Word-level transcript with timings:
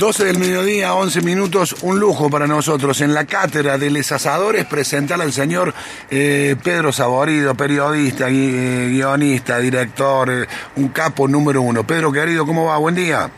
12 0.00 0.24
del 0.24 0.38
mediodía, 0.38 0.94
11 0.94 1.20
minutos, 1.20 1.76
un 1.82 2.00
lujo 2.00 2.30
para 2.30 2.46
nosotros. 2.46 3.02
En 3.02 3.12
la 3.12 3.26
cátedra 3.26 3.76
de 3.76 3.90
Les 3.90 4.10
Asadores 4.10 4.64
presentar 4.64 5.20
al 5.20 5.30
señor 5.30 5.74
eh, 6.10 6.56
Pedro 6.64 6.90
Saborido, 6.90 7.54
periodista, 7.54 8.30
eh, 8.30 8.88
guionista, 8.88 9.58
director, 9.58 10.30
eh, 10.30 10.46
un 10.76 10.88
capo 10.88 11.28
número 11.28 11.60
uno. 11.60 11.86
Pedro, 11.86 12.10
querido, 12.10 12.46
¿cómo 12.46 12.64
va? 12.64 12.78
Buen 12.78 12.94
día. 12.94 13.30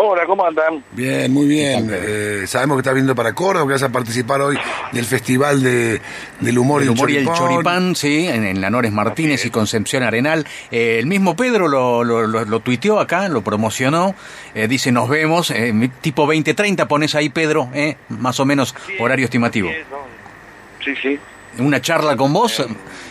Hola, 0.00 0.26
¿cómo 0.26 0.44
andan? 0.46 0.84
Bien, 0.92 1.32
muy 1.32 1.46
bien. 1.46 1.90
Eh, 1.92 2.44
sabemos 2.46 2.76
que 2.76 2.80
estás 2.82 2.94
viendo 2.94 3.16
para 3.16 3.32
Córdoba, 3.32 3.66
que 3.66 3.72
vas 3.72 3.82
a 3.82 3.88
participar 3.88 4.40
hoy 4.40 4.56
del 4.92 5.04
Festival 5.04 5.60
de, 5.60 6.00
del 6.38 6.56
Humor, 6.58 6.82
El 6.82 6.88
y, 6.88 6.90
humor 6.92 7.10
y 7.10 7.16
el 7.16 7.24
Choripán. 7.26 7.96
sí, 7.96 8.28
en, 8.28 8.44
en 8.44 8.60
la 8.60 8.70
Nores 8.70 8.92
Martínez 8.92 9.44
y 9.44 9.50
Concepción 9.50 10.04
Arenal. 10.04 10.46
Eh, 10.70 10.98
el 11.00 11.06
mismo 11.06 11.34
Pedro 11.34 11.66
lo, 11.66 12.04
lo, 12.04 12.28
lo- 12.28 12.44
lo 12.44 12.60
tuiteó 12.60 13.00
acá, 13.00 13.28
lo 13.28 13.42
promocionó. 13.42 14.14
eh, 14.54 14.68
dice, 14.68 14.92
nos 14.92 15.08
vemos, 15.08 15.50
eh, 15.50 15.90
tipo 16.00 16.22
2030, 16.26 16.86
pones 16.86 17.16
ahí, 17.16 17.28
Pedro, 17.28 17.68
eh, 17.74 17.96
más 18.08 18.38
o 18.38 18.44
menos 18.44 18.76
horario 19.00 19.24
estimativo. 19.24 19.68
Sí, 20.84 20.94
sí. 21.02 21.18
Una 21.58 21.80
charla 21.80 22.16
con 22.16 22.32
vos. 22.32 22.64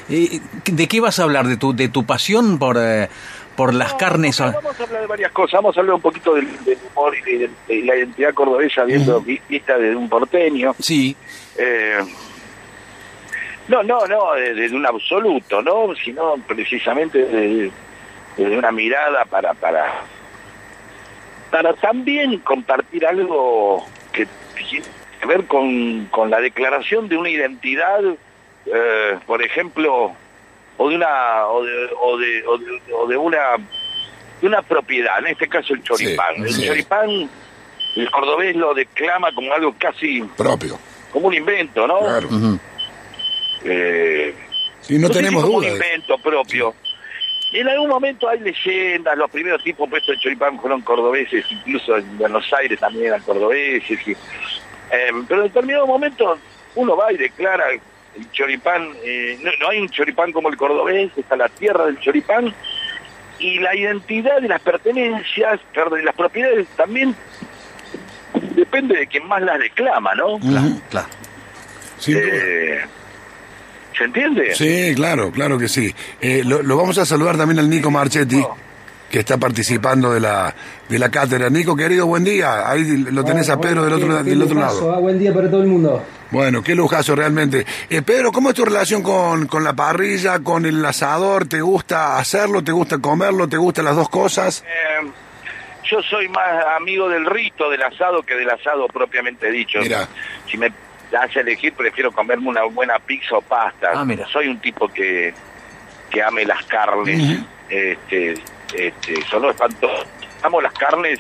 eh, 0.10 0.40
¿De 0.64 0.88
qué 0.88 1.02
vas 1.02 1.20
a 1.20 1.24
hablar? 1.24 1.48
¿De 1.48 1.58
tu, 1.58 1.76
de 1.76 1.90
tu 1.90 2.06
pasión 2.06 2.58
por, 2.58 2.78
eh, 2.80 3.10
por 3.58 3.74
las 3.74 3.94
carnes? 3.96 4.40
No, 4.40 4.54
Vamos 4.54 4.80
a 4.80 4.84
hablar 4.84 5.02
de 5.02 5.08
varias 5.08 5.32
cosas. 5.34 5.54
Vamos 5.58 5.76
a 5.76 5.80
hablar 5.82 5.96
un 5.96 6.02
poquito 6.02 6.34
del, 6.36 6.64
del 6.64 6.78
humor 6.96 7.14
y 7.28 7.38
de, 7.38 7.50
de 7.68 7.82
la 7.84 7.96
identidad 7.98 8.34
cordobesa 8.34 8.86
viendo 8.86 9.20
vi- 9.20 9.42
vista 9.50 9.78
de 9.78 9.94
un 9.96 10.08
porteño. 10.08 10.74
Sí, 10.80 11.16
Eh, 11.58 11.98
no, 13.68 13.84
no, 13.84 14.06
no, 14.08 14.34
de, 14.36 14.54
de 14.54 14.74
un 14.76 14.86
absoluto, 14.86 15.62
¿no? 15.62 15.94
Sino 16.06 16.36
precisamente 16.48 17.18
de, 17.26 17.70
de 18.38 18.58
una 18.58 18.72
mirada 18.72 19.26
para, 19.26 19.54
para, 19.56 20.04
para 21.52 21.74
también 21.74 22.40
compartir 22.40 23.06
algo 23.06 23.86
que 24.14 24.26
tiene 24.56 24.86
que 25.20 25.26
ver 25.28 25.46
con, 25.48 26.06
con 26.12 26.30
la 26.30 26.40
declaración 26.40 27.10
de 27.10 27.18
una 27.18 27.30
identidad, 27.30 28.00
eh, 28.68 29.18
por 29.26 29.44
ejemplo, 29.44 30.14
o 30.78 30.90
de 30.90 30.96
una 30.96 31.48
o 31.48 31.64
de, 31.64 31.90
o 32.00 32.18
de, 32.18 32.44
o 32.48 32.58
de, 32.58 32.82
o 32.94 33.08
de 33.08 33.18
una 33.18 33.40
de 34.42 34.48
una 34.48 34.62
propiedad, 34.62 35.20
en 35.20 35.28
este 35.28 35.48
caso 35.48 35.74
el 35.74 35.82
choripán. 35.84 36.36
Sí, 36.36 36.42
el 36.44 36.52
sí. 36.54 36.68
choripán, 36.68 37.30
el 37.96 38.12
cordobés 38.12 38.56
lo 38.56 38.74
declama 38.74 39.32
como 39.34 39.52
algo 39.54 39.74
casi 39.80 40.22
Propio, 40.38 40.78
como 41.12 41.28
un 41.28 41.34
invento, 41.34 41.88
¿no? 41.88 42.00
claro. 42.00 42.30
Eh, 43.64 44.34
no 44.90 45.10
tenemos 45.10 45.44
como 45.44 45.58
dudas. 45.60 45.72
un 45.72 45.76
invento 45.78 46.18
propio. 46.20 46.74
Y 47.52 47.60
en 47.60 47.70
algún 47.70 47.90
momento 47.90 48.28
hay 48.28 48.40
leyendas, 48.42 49.18
los 49.18 49.32
primeros 49.32 49.64
tipos 49.64 49.90
puestos 49.90 50.16
de 50.16 50.22
choripán 50.22 50.60
fueron 50.60 50.82
cordobeses, 50.82 51.46
incluso 51.50 51.96
en 51.96 52.18
Buenos 52.18 52.52
Aires 52.54 52.80
también 52.80 53.08
eran 53.08 53.22
cordobeses. 53.22 54.06
y- 54.08 54.12
eh, 54.12 55.10
pero 55.28 55.42
en 55.42 55.48
determinado 55.48 55.88
momento 55.88 56.38
uno 56.76 56.96
va 56.96 57.12
y 57.12 57.18
declara 57.18 57.66
el 58.18 58.32
choripán, 58.32 58.90
eh, 59.04 59.38
no, 59.42 59.52
no 59.60 59.70
hay 59.70 59.80
un 59.80 59.90
choripán 59.90 60.32
como 60.32 60.50
el 60.50 60.58
cordobés, 60.58 61.12
está 61.18 61.36
la 61.36 61.50
tierra 61.50 61.86
del 61.86 62.00
choripán, 62.00 62.54
y 63.40 63.60
la 63.60 63.76
identidad 63.76 64.42
de 64.42 64.48
las 64.48 64.62
pertenencias, 64.62 65.60
perdón, 65.74 66.02
y 66.02 66.04
las 66.04 66.16
propiedades 66.16 66.68
también 66.76 67.16
depende 68.56 68.98
de 68.98 69.08
quien 69.08 69.28
más 69.28 69.42
las 69.42 69.60
declama, 69.60 70.16
¿no? 70.16 70.40
claro, 70.40 70.68
claro. 70.90 71.08
Sin 72.00 72.16
duda. 72.16 72.26
Eh, 72.34 72.80
¿Se 73.98 74.04
entiende? 74.04 74.54
Sí, 74.54 74.94
claro, 74.96 75.32
claro 75.32 75.58
que 75.58 75.68
sí. 75.68 75.94
Eh, 76.22 76.44
lo, 76.46 76.62
lo 76.62 76.78
vamos 76.78 76.98
a 77.00 77.06
saludar 77.06 77.36
también 77.38 77.58
al 77.60 77.68
Nico 77.70 77.90
Marchetti, 77.90 78.44
que 79.10 79.20
está 79.20 79.38
participando 79.38 80.14
de 80.14 80.20
la, 80.20 80.54
de 80.88 81.00
la 81.00 81.10
cátedra. 81.10 81.50
Nico, 81.50 81.76
querido, 81.76 82.06
buen 82.06 82.24
día. 82.24 82.70
Ahí 82.70 82.84
lo 82.98 83.24
tenés 83.24 83.50
a 83.50 83.60
Pedro 83.60 83.84
del 83.86 83.94
otro, 83.94 84.24
del 84.24 84.42
otro 84.42 84.60
lado. 84.60 85.02
buen 85.02 85.18
día 85.18 85.34
para 85.34 85.50
todo 85.50 85.62
el 85.62 85.68
mundo. 85.68 86.04
Bueno, 86.32 86.62
qué 86.64 86.76
lujazo 86.76 87.16
realmente. 87.16 87.66
Eh, 87.90 88.02
Pedro, 88.02 88.32
¿cómo 88.32 88.50
es 88.50 88.56
tu 88.56 88.66
relación 88.66 89.02
con, 89.02 89.48
con 89.48 89.64
la 89.64 89.74
parrilla, 89.74 90.40
con 90.40 90.66
el 90.66 90.84
asador? 90.86 91.48
¿Te 91.48 91.62
gusta 91.62 92.18
hacerlo? 92.18 92.64
¿Te 92.64 92.72
gusta 92.72 92.98
comerlo? 93.00 93.48
¿Te 93.48 93.58
gustan 93.58 93.86
las 93.86 93.96
dos 93.96 94.10
cosas? 94.10 94.64
Eh, 94.68 95.10
yo 95.90 96.02
soy 96.02 96.28
más 96.28 96.66
amigo 96.76 97.08
del 97.08 97.26
rito 97.26 97.70
del 97.70 97.82
asado 97.82 98.22
que 98.24 98.36
del 98.36 98.50
asado 98.50 98.88
propiamente 98.88 99.50
dicho. 99.52 99.80
Mira. 99.82 100.08
Si 100.52 100.58
me 100.58 100.72
hace 101.18 101.40
elegir, 101.40 101.74
prefiero 101.74 102.12
comerme 102.12 102.50
una 102.50 102.64
buena 102.64 103.00
pizza 103.00 103.38
o 103.38 103.42
pasta. 103.42 103.92
Ah, 103.94 104.04
mira. 104.04 104.28
Soy 104.28 104.50
un 104.50 104.60
tipo 104.60 104.90
que, 104.90 105.34
que 106.10 106.22
ame 106.22 106.44
las 106.44 106.64
carnes. 106.66 107.40
este, 107.70 108.34
este, 108.74 109.22
solo 109.30 109.52
espantoso. 109.52 110.04
Amo 110.44 110.60
las 110.62 110.74
carnes 110.74 111.20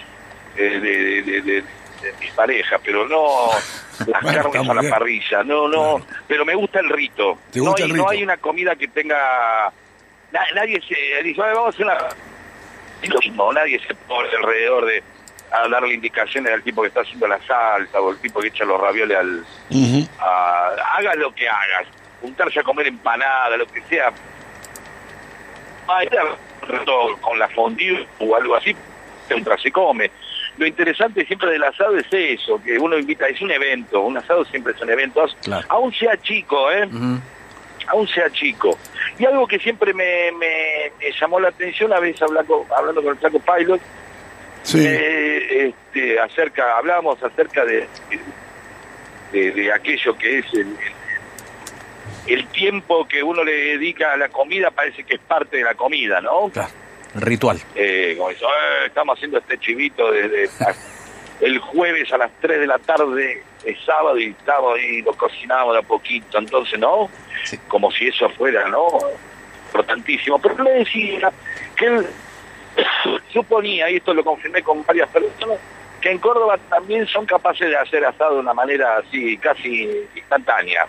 eh, 0.57 0.79
de, 0.81 1.21
de, 1.23 1.41
de- 1.41 1.63
de- 2.01 2.13
mi 2.19 2.31
pareja, 2.31 2.77
pero 2.83 3.07
no 3.07 3.47
las 4.07 4.21
Bueno, 4.21 4.43
carnes 4.51 4.69
a 4.69 4.73
la 4.73 4.81
bien. 4.81 4.93
parrilla. 4.93 5.43
No, 5.43 5.67
no. 5.67 6.01
Pero 6.27 6.45
me 6.45 6.55
gusta 6.55 6.79
el 6.79 6.89
rito. 6.89 7.37
¿Te 7.51 7.59
gusta 7.59 7.71
no, 7.79 7.85
hay, 7.85 7.91
el 7.91 7.97
no 7.97 8.03
rito? 8.03 8.09
hay 8.09 8.23
una 8.23 8.37
comida 8.37 8.75
que 8.75 8.87
tenga... 8.87 9.71
na- 10.31 10.45
nadie 10.55 10.81
se 10.81 11.23
dice, 11.23 11.41
"Ay, 11.41 11.53
vamos 11.53 11.65
a 11.65 11.69
hacer 11.69 11.85
una 11.85 11.97
es 13.01 13.09
lo 13.09 13.19
mismo, 13.19 13.53
nadie 13.53 13.79
se 13.87 13.93
pone 13.93 14.27
alrededor 14.29 14.85
de 14.87 15.03
a 15.51 15.67
darle 15.69 15.93
indicaciones 15.93 16.51
al 16.51 16.63
tipo 16.63 16.81
que 16.81 16.87
está 16.89 17.01
haciendo 17.01 17.27
la 17.27 17.39
salsa 17.45 18.01
o 18.01 18.09
el 18.11 18.17
tipo 18.17 18.39
que 18.41 18.47
echa 18.47 18.65
los 18.65 18.81
ravioles 18.81 19.17
al... 19.17 19.45
a- 20.19 20.75
hagas 20.97 21.15
lo 21.17 21.31
que 21.33 21.47
hagas, 21.47 21.85
juntarse 22.21 22.59
a 22.59 22.63
comer 22.63 22.87
empanada, 22.87 23.55
lo 23.55 23.67
que 23.67 23.81
sea. 23.83 24.11
Reto 26.61 27.17
con 27.21 27.39
la 27.39 27.47
fondue 27.49 28.05
o 28.19 28.35
algo 28.35 28.55
así, 28.55 28.75
mientras 29.29 29.61
se 29.61 29.71
come. 29.71 30.11
Lo 30.57 30.65
interesante 30.65 31.25
siempre 31.25 31.51
del 31.51 31.63
asado 31.63 31.95
es 31.97 32.05
eso, 32.11 32.59
que 32.63 32.77
uno 32.79 32.97
invita, 32.97 33.27
es 33.27 33.39
un 33.41 33.51
evento, 33.51 34.01
un 34.01 34.17
asado 34.17 34.43
siempre 34.45 34.73
es 34.73 34.81
un 34.81 34.89
evento, 34.89 35.25
Claro. 35.43 35.65
aún 35.69 35.93
sea 35.93 36.17
chico, 36.17 36.71
¿eh? 36.71 36.87
Aún 37.87 38.07
sea 38.07 38.29
chico. 38.31 38.77
Y 39.19 39.25
algo 39.25 39.47
que 39.47 39.59
siempre 39.59 39.93
me, 39.93 40.31
me- 40.31 40.91
me 40.99 41.11
llamó 41.19 41.39
la 41.39 41.49
atención, 41.49 41.93
a 41.93 41.99
veces 41.99 42.21
hablando, 42.23 42.65
hablando 42.75 43.01
con 43.03 43.13
el 43.15 43.21
Chaco 43.21 43.39
Pilot, 43.39 43.79
Sí. 44.63 44.83
eh, 44.85 45.67
este, 45.93 46.19
acerca, 46.19 46.77
hablábamos 46.77 47.21
acerca 47.23 47.63
de, 47.63 47.87
de, 49.31 49.51
de 49.51 49.71
aquello 49.71 50.17
que 50.17 50.39
es 50.39 50.45
el, 50.53 50.59
el, 52.27 52.35
el 52.39 52.47
tiempo 52.47 53.07
que 53.07 53.23
uno 53.23 53.43
le 53.43 53.53
dedica 53.53 54.11
a 54.13 54.17
la 54.17 54.27
comida, 54.29 54.71
parece 54.71 55.03
que 55.03 55.13
es 55.15 55.21
parte 55.21 55.57
de 55.57 55.63
la 55.63 55.75
comida, 55.75 56.19
¿no? 56.19 56.49
claro. 56.49 56.69
El 57.17 57.23
ritual. 57.23 57.59
Eh, 57.75 58.13
como 58.15 58.29
dice, 58.29 58.45
"Eh, 58.45 58.85
estamos 58.85 59.17
haciendo 59.17 59.39
este 59.39 59.57
chivito 59.57 60.11
desde 60.11 60.49
el 61.41 61.57
jueves 61.59 62.11
a 62.13 62.17
las 62.17 62.31
3 62.39 62.59
de 62.59 62.67
la 62.67 62.77
tarde, 62.77 63.43
es 63.65 63.77
sábado, 63.85 64.19
y 64.19 64.27
estamos 64.27 64.79
y 64.79 65.01
lo 65.01 65.13
cocinamos 65.13 65.73
de 65.73 65.79
a 65.79 65.81
poquito, 65.81 66.37
entonces, 66.37 66.79
¿no? 66.79 67.09
Sí. 67.43 67.57
Como 67.67 67.91
si 67.91 68.07
eso 68.07 68.29
fuera, 68.29 68.67
¿no? 68.69 68.87
Importantísimo. 69.65 70.39
Pero 70.39 70.63
le 70.63 70.71
decía 70.71 71.31
que 71.75 71.85
él 71.87 72.07
suponía, 73.33 73.89
y 73.89 73.95
esto 73.95 74.13
lo 74.13 74.23
confirmé 74.23 74.61
con 74.61 74.85
varias 74.85 75.09
personas, 75.09 75.57
que 75.99 76.11
en 76.11 76.19
Córdoba 76.19 76.59
también 76.69 77.07
son 77.07 77.25
capaces 77.25 77.67
de 77.67 77.75
hacer 77.75 78.05
asado 78.05 78.35
de 78.35 78.41
una 78.41 78.53
manera 78.53 78.97
así, 78.97 79.37
casi 79.37 79.89
instantánea. 80.15 80.85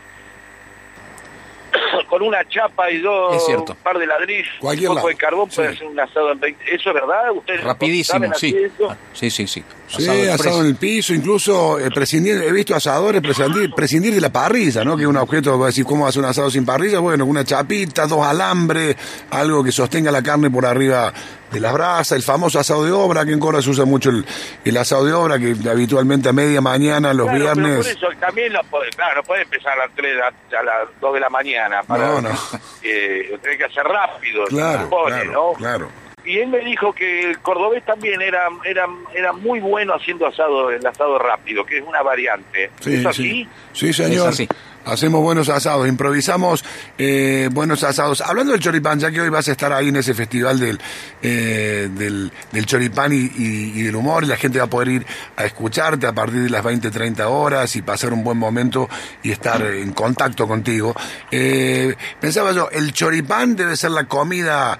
Con 2.08 2.22
una 2.22 2.46
chapa 2.48 2.90
y 2.90 2.98
dos, 3.00 3.36
Es 3.36 3.44
cierto. 3.46 3.72
un 3.72 3.78
par 3.78 3.98
de 3.98 4.06
ladrillos, 4.06 4.48
Cualquier 4.60 4.90
un 4.90 4.96
poco 4.96 5.08
lado, 5.08 5.16
de 5.16 5.22
carbón, 5.22 5.48
puede 5.48 5.68
sí. 5.70 5.74
hacer 5.76 5.86
un 5.88 6.00
asado 6.00 6.32
en 6.32 6.40
20. 6.40 6.74
¿Eso 6.74 6.88
es 6.90 6.94
verdad? 6.94 7.32
¿Ustedes 7.34 7.64
Rapidísimo, 7.64 8.34
sí. 8.34 8.56
Ah, 8.88 8.96
Sí, 9.12 9.30
sí, 9.30 9.46
sí. 9.46 9.62
Sí, 9.88 10.06
Asado 10.28 10.60
en 10.60 10.66
el 10.66 10.76
piso, 10.76 11.14
incluso 11.14 11.78
eh, 11.78 11.90
prescindir, 11.90 12.42
he 12.42 12.52
visto 12.52 12.74
asadores 12.74 13.22
prescindir, 13.22 13.70
prescindir 13.74 14.14
de 14.14 14.20
la 14.20 14.30
parrilla, 14.30 14.84
¿no? 14.84 14.96
Que 14.96 15.04
es 15.04 15.08
un 15.08 15.16
objeto, 15.16 15.58
va 15.58 15.66
a 15.66 15.68
decir, 15.68 15.84
¿cómo 15.86 16.06
hace 16.06 16.18
un 16.18 16.26
asado 16.26 16.50
sin 16.50 16.66
parrilla? 16.66 16.98
Bueno, 16.98 17.24
una 17.24 17.42
chapita, 17.44 18.06
dos 18.06 18.24
alambres, 18.26 18.96
algo 19.30 19.64
que 19.64 19.72
sostenga 19.72 20.10
la 20.10 20.22
carne 20.22 20.50
por 20.50 20.66
arriba 20.66 21.12
de 21.50 21.60
las 21.60 21.72
brasas, 21.72 22.12
el 22.12 22.22
famoso 22.22 22.58
asado 22.58 22.84
de 22.84 22.92
obra, 22.92 23.24
que 23.24 23.32
en 23.32 23.40
Córdoba 23.40 23.62
se 23.62 23.70
usa 23.70 23.84
mucho 23.84 24.10
el, 24.10 24.24
el 24.64 24.76
asado 24.76 25.04
de 25.04 25.12
obra, 25.12 25.38
que 25.38 25.54
habitualmente 25.68 26.28
a 26.28 26.32
media 26.32 26.60
mañana, 26.60 27.14
los 27.14 27.26
Claro, 27.28 27.44
pero 27.54 27.54
viernes... 27.64 27.86
por 27.86 27.96
eso 28.10 28.20
también 28.20 28.52
lo 28.52 28.62
puede, 28.64 28.90
claro, 28.90 29.16
no 29.16 29.22
puede 29.22 29.42
empezar 29.42 29.72
a 29.72 29.86
las 29.86 29.94
3, 29.96 30.16
a 30.22 30.62
las 30.62 30.88
2 31.00 31.14
de 31.14 31.20
la 31.20 31.30
mañana. 31.30 31.82
Para, 31.82 32.06
No, 32.06 32.20
no. 32.22 32.28
eh, 32.82 33.28
lo 33.30 33.38
tiene 33.38 33.56
que 33.58 33.64
hacer 33.64 33.84
rápido, 33.84 34.46
se 34.46 34.54
Claro, 34.54 34.82
supone, 34.84 35.16
claro, 35.16 35.32
¿no? 35.32 35.52
claro. 35.54 35.88
Y 36.24 36.38
él 36.40 36.48
me 36.48 36.58
dijo 36.58 36.92
que 36.92 37.30
el 37.30 37.38
cordobés 37.38 37.82
también 37.86 38.20
era, 38.20 38.48
era, 38.64 38.86
era 39.14 39.32
muy 39.32 39.60
bueno 39.60 39.94
haciendo 39.94 40.26
asado, 40.26 40.70
el 40.70 40.86
asado 40.86 41.18
rápido, 41.18 41.64
que 41.64 41.78
es 41.78 41.84
una 41.86 42.02
variante. 42.02 42.70
Sí, 42.80 42.94
¿Es 42.96 43.00
sí. 43.00 43.06
así? 43.06 43.48
Sí, 43.72 43.92
señor. 43.94 44.28
Es 44.28 44.34
así. 44.34 44.48
Hacemos 44.84 45.20
buenos 45.20 45.50
asados, 45.50 45.86
improvisamos 45.86 46.64
eh, 46.96 47.50
buenos 47.52 47.84
asados. 47.84 48.22
Hablando 48.22 48.52
del 48.52 48.60
choripán, 48.60 48.98
ya 48.98 49.10
que 49.10 49.20
hoy 49.20 49.28
vas 49.28 49.46
a 49.48 49.52
estar 49.52 49.70
ahí 49.70 49.88
en 49.88 49.96
ese 49.96 50.14
festival 50.14 50.58
del, 50.58 50.80
eh, 51.20 51.90
del, 51.92 52.30
choripán 52.64 53.12
y, 53.12 53.82
del 53.82 53.94
humor, 53.94 54.26
la 54.26 54.36
gente 54.36 54.58
va 54.58 54.64
a 54.64 54.70
poder 54.70 54.88
ir 54.88 55.06
a 55.36 55.44
escucharte 55.44 56.06
a 56.06 56.12
partir 56.14 56.42
de 56.42 56.48
las 56.48 56.64
20, 56.64 56.90
30 56.90 57.28
horas 57.28 57.76
y 57.76 57.82
pasar 57.82 58.14
un 58.14 58.24
buen 58.24 58.38
momento 58.38 58.88
y 59.22 59.30
estar 59.30 59.60
en 59.62 59.92
contacto 59.92 60.48
contigo. 60.48 60.94
Eh, 61.30 61.94
pensaba 62.18 62.52
yo, 62.52 62.70
el 62.70 62.92
choripán 62.94 63.56
debe 63.56 63.76
ser 63.76 63.90
la 63.90 64.04
comida, 64.04 64.78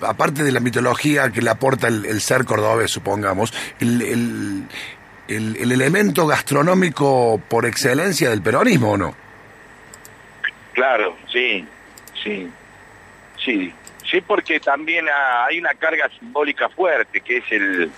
aparte 0.00 0.42
de 0.44 0.52
la 0.52 0.60
mitología 0.60 1.30
que 1.30 1.42
le 1.42 1.50
aporta 1.50 1.88
el, 1.88 2.20
ser 2.22 2.46
cordobés, 2.46 2.90
supongamos, 2.90 3.52
el- 3.80 4.66
el- 5.28 5.56
el 5.56 5.72
elemento 5.72 6.26
gastronómico 6.26 7.40
por 7.48 7.66
excelencia 7.66 8.30
del 8.30 8.42
peronismo, 8.42 8.92
¿o 8.92 8.96
no? 8.96 9.14
Claro, 10.72 11.16
sí, 11.32 11.64
sí, 12.22 12.48
sí. 13.44 13.72
Sí, 14.10 14.20
porque 14.20 14.60
también 14.60 15.06
hay 15.48 15.58
una 15.58 15.74
carga 15.74 16.08
simbólica 16.18 16.68
fuerte, 16.68 17.20
que 17.20 17.38
es 17.38 17.44
el, 17.50 17.90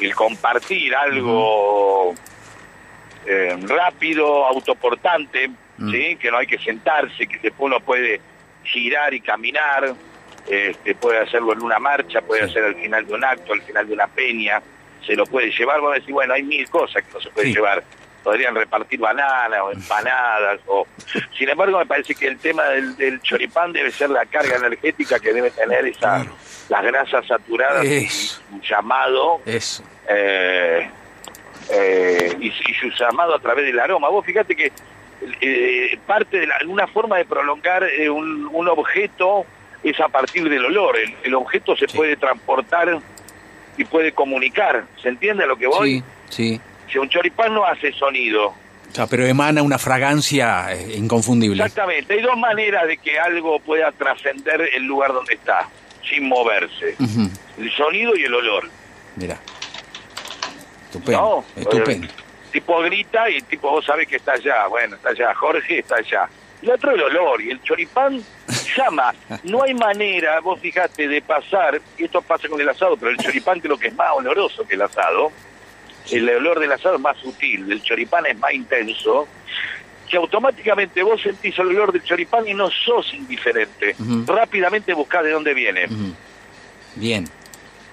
el 0.00 0.14
compartir 0.14 0.94
algo 0.94 2.14
eh, 3.26 3.56
rápido, 3.62 4.44
autoportante, 4.46 5.50
¿sí? 5.90 6.16
que 6.16 6.30
no 6.30 6.36
hay 6.38 6.46
que 6.46 6.58
sentarse, 6.58 7.26
que 7.26 7.38
después 7.38 7.72
uno 7.72 7.80
puede 7.80 8.20
girar 8.64 9.14
y 9.14 9.20
caminar, 9.22 9.94
este, 10.46 10.94
puede 10.94 11.20
hacerlo 11.20 11.54
en 11.54 11.62
una 11.62 11.78
marcha, 11.78 12.20
puede 12.20 12.42
hacer 12.42 12.62
al 12.64 12.74
final 12.76 13.06
de 13.06 13.14
un 13.14 13.24
acto, 13.24 13.54
al 13.54 13.62
final 13.62 13.86
de 13.88 13.94
una 13.94 14.06
peña, 14.08 14.62
se 15.06 15.14
lo 15.16 15.24
puede 15.26 15.50
llevar, 15.50 15.80
vos 15.80 15.94
decís, 15.94 16.12
bueno, 16.12 16.34
hay 16.34 16.42
mil 16.42 16.68
cosas 16.70 17.02
que 17.02 17.12
no 17.12 17.20
se 17.20 17.30
puede 17.30 17.48
Sí. 17.48 17.54
llevar, 17.54 17.82
podrían 18.22 18.54
repartir 18.54 18.98
bananas 19.00 19.60
o 19.62 19.70
empanadas, 19.72 20.58
o 20.66 20.86
sin 21.36 21.48
embargo 21.48 21.78
me 21.78 21.84
parece 21.86 22.14
que 22.14 22.26
el 22.26 22.38
tema 22.38 22.64
del, 22.64 22.96
del 22.96 23.20
choripán 23.20 23.72
debe 23.72 23.90
ser 23.90 24.08
la 24.10 24.24
carga 24.24 24.56
energética 24.56 25.18
que 25.20 25.32
debe 25.34 25.50
tener 25.50 25.84
esa, 25.86 26.24
las 26.70 26.82
grasas 26.84 27.26
saturadas 27.26 27.84
y 27.84 28.08
su 28.08 28.60
llamado 28.62 29.40
Eso. 29.44 29.82
eh, 30.08 30.88
eh, 31.70 32.36
y, 32.40 32.48
y 32.48 32.74
su 32.80 32.88
llamado 32.98 33.34
a 33.34 33.38
través 33.40 33.66
del 33.66 33.78
aroma. 33.78 34.08
Vos 34.08 34.24
fíjate 34.24 34.54
que 34.56 34.72
eh, 35.40 35.98
parte 36.06 36.38
de 36.40 36.46
la, 36.46 36.56
una 36.66 36.86
forma 36.86 37.16
de 37.18 37.24
prolongar 37.24 37.84
eh, 37.84 38.08
un, 38.10 38.48
un 38.52 38.68
objeto 38.68 39.44
es 39.82 39.98
a 40.00 40.08
partir 40.08 40.48
del 40.48 40.64
olor. 40.64 40.96
El, 40.98 41.14
el 41.24 41.34
objeto 41.34 41.76
se 41.76 41.86
Sí. 41.88 41.96
puede 41.96 42.16
transportar 42.16 42.98
y 43.76 43.84
puede 43.84 44.12
comunicar. 44.12 44.86
¿Se 45.02 45.08
entiende 45.08 45.44
a 45.44 45.46
lo 45.46 45.56
que 45.56 45.66
voy? 45.66 46.02
Sí, 46.28 46.56
sí. 46.56 46.60
Si 46.90 46.98
un 46.98 47.08
choripán 47.08 47.54
no 47.54 47.64
hace 47.64 47.92
sonido. 47.92 48.48
O 48.48 48.94
sea, 48.94 49.06
pero 49.06 49.26
emana 49.26 49.62
una 49.62 49.78
fragancia 49.78 50.72
eh, 50.72 50.96
inconfundible. 50.96 51.62
Exactamente. 51.64 52.14
Hay 52.14 52.22
dos 52.22 52.36
maneras 52.36 52.86
de 52.86 52.96
que 52.96 53.18
algo 53.18 53.58
pueda 53.58 53.90
trascender 53.92 54.68
el 54.74 54.84
lugar 54.84 55.12
donde 55.12 55.34
está, 55.34 55.68
sin 56.08 56.28
moverse. 56.28 56.96
El 57.58 57.72
sonido 57.76 58.14
y 58.16 58.22
el 58.22 58.34
olor. 58.34 58.70
Mira. 59.16 59.38
Estupendo. 60.86 61.20
No, 61.20 61.60
Estupendo. 61.60 62.06
El 62.06 62.50
tipo 62.52 62.80
grita 62.82 63.28
y 63.28 63.36
el 63.36 63.44
tipo 63.44 63.70
vos 63.70 63.84
sabés 63.84 64.06
que 64.06 64.16
está 64.16 64.32
allá. 64.32 64.68
Bueno, 64.68 64.94
está 64.94 65.08
allá. 65.08 65.34
Jorge 65.34 65.80
está 65.80 65.96
allá. 65.96 66.28
Y 66.62 66.66
el 66.66 66.72
otro 66.72 66.92
el 66.92 67.02
olor. 67.02 67.42
Y 67.42 67.50
el 67.50 67.60
choripán 67.62 68.22
llama. 68.76 69.14
No 69.44 69.62
hay 69.62 69.74
manera, 69.74 70.40
vos 70.40 70.60
fijate, 70.60 71.08
de 71.08 71.20
pasar, 71.22 71.80
y 71.98 72.04
esto 72.04 72.22
pasa 72.22 72.48
con 72.48 72.60
el 72.60 72.68
asado, 72.68 72.96
pero 72.96 73.10
el 73.10 73.16
choripán 73.18 73.60
creo 73.60 73.78
que 73.78 73.88
es 73.88 73.94
más 73.94 74.08
oloroso 74.14 74.66
que 74.66 74.74
el 74.74 74.82
asado. 74.82 75.30
El 76.10 76.28
olor 76.28 76.60
del 76.60 76.70
asado 76.72 76.96
es 76.96 77.00
más 77.00 77.16
sutil, 77.18 77.70
el 77.72 77.82
choripán 77.82 78.26
es 78.26 78.38
más 78.38 78.52
intenso. 78.52 79.26
Que 80.08 80.18
automáticamente 80.18 81.02
vos 81.02 81.20
sentís 81.22 81.58
el 81.58 81.68
olor 81.68 81.90
del 81.92 82.02
choripán 82.04 82.46
y 82.46 82.52
no 82.54 82.68
sos 82.70 83.12
indiferente. 83.14 83.96
Rápidamente 84.26 84.92
buscás 84.92 85.24
de 85.24 85.30
dónde 85.30 85.54
viene. 85.54 85.86
Bien. 86.94 87.26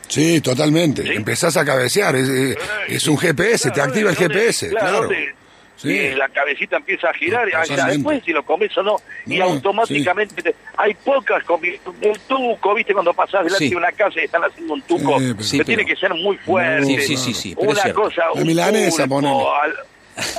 Sí, 0.10 0.42
totalmente. 0.42 1.04
Sí. 1.04 1.10
Empezás 1.14 1.56
a 1.56 1.64
cabecear, 1.64 2.16
es, 2.18 3.08
un 3.08 3.18
GPS, 3.18 3.72
te 3.72 3.82
activa 3.82 4.10
el 4.10 4.16
¿dónde- 4.18 4.36
GPS, 4.36 4.70
claro. 4.70 5.04
¿dónde- 5.04 5.36
Sí. 5.82 5.98
eh, 5.98 6.16
la 6.16 6.30
cabecita 6.30 6.78
empieza 6.78 7.10
a 7.10 7.14
girar 7.14 7.48
y 7.48 7.52
ya 7.52 7.62
Totalmente. 7.62 7.98
después 7.98 8.24
si 8.24 8.32
lo 8.32 8.44
comes 8.46 8.78
o 8.78 8.84
no 8.84 8.98
y 9.26 9.38
No, 9.40 9.46
automáticamente 9.46 10.42
te- 10.44 10.56
hay 10.78 10.94
pocas 10.94 11.44
comi- 11.44 11.80
el 12.02 12.20
tuco 12.22 12.74
viste 12.76 12.94
cuando 12.94 13.14
pasás 13.14 13.44
delante 13.46 13.66
Sí. 13.66 13.70
de 13.72 13.76
una 13.76 13.92
casa 13.92 14.22
y 14.22 14.26
están 14.26 14.44
haciendo 14.44 14.74
un 14.76 14.82
tuco 14.84 15.20
Sí, 15.20 15.26
pero- 15.34 15.44
Sí, 15.44 15.58
que 15.58 15.66
tiene 15.66 15.86
que 15.86 15.96
ser 15.96 16.14
muy 16.14 16.38
fuerte 16.38 16.86
Sí, 16.86 17.02
sí, 17.02 17.18
sí, 17.18 17.34
sí, 17.34 17.56
pero 17.60 17.72
es 17.74 17.84
una 17.84 17.94
cosa 17.94 18.22
La 18.36 18.42
un 18.42 18.48
milanesa, 18.48 19.04
al- 19.04 19.76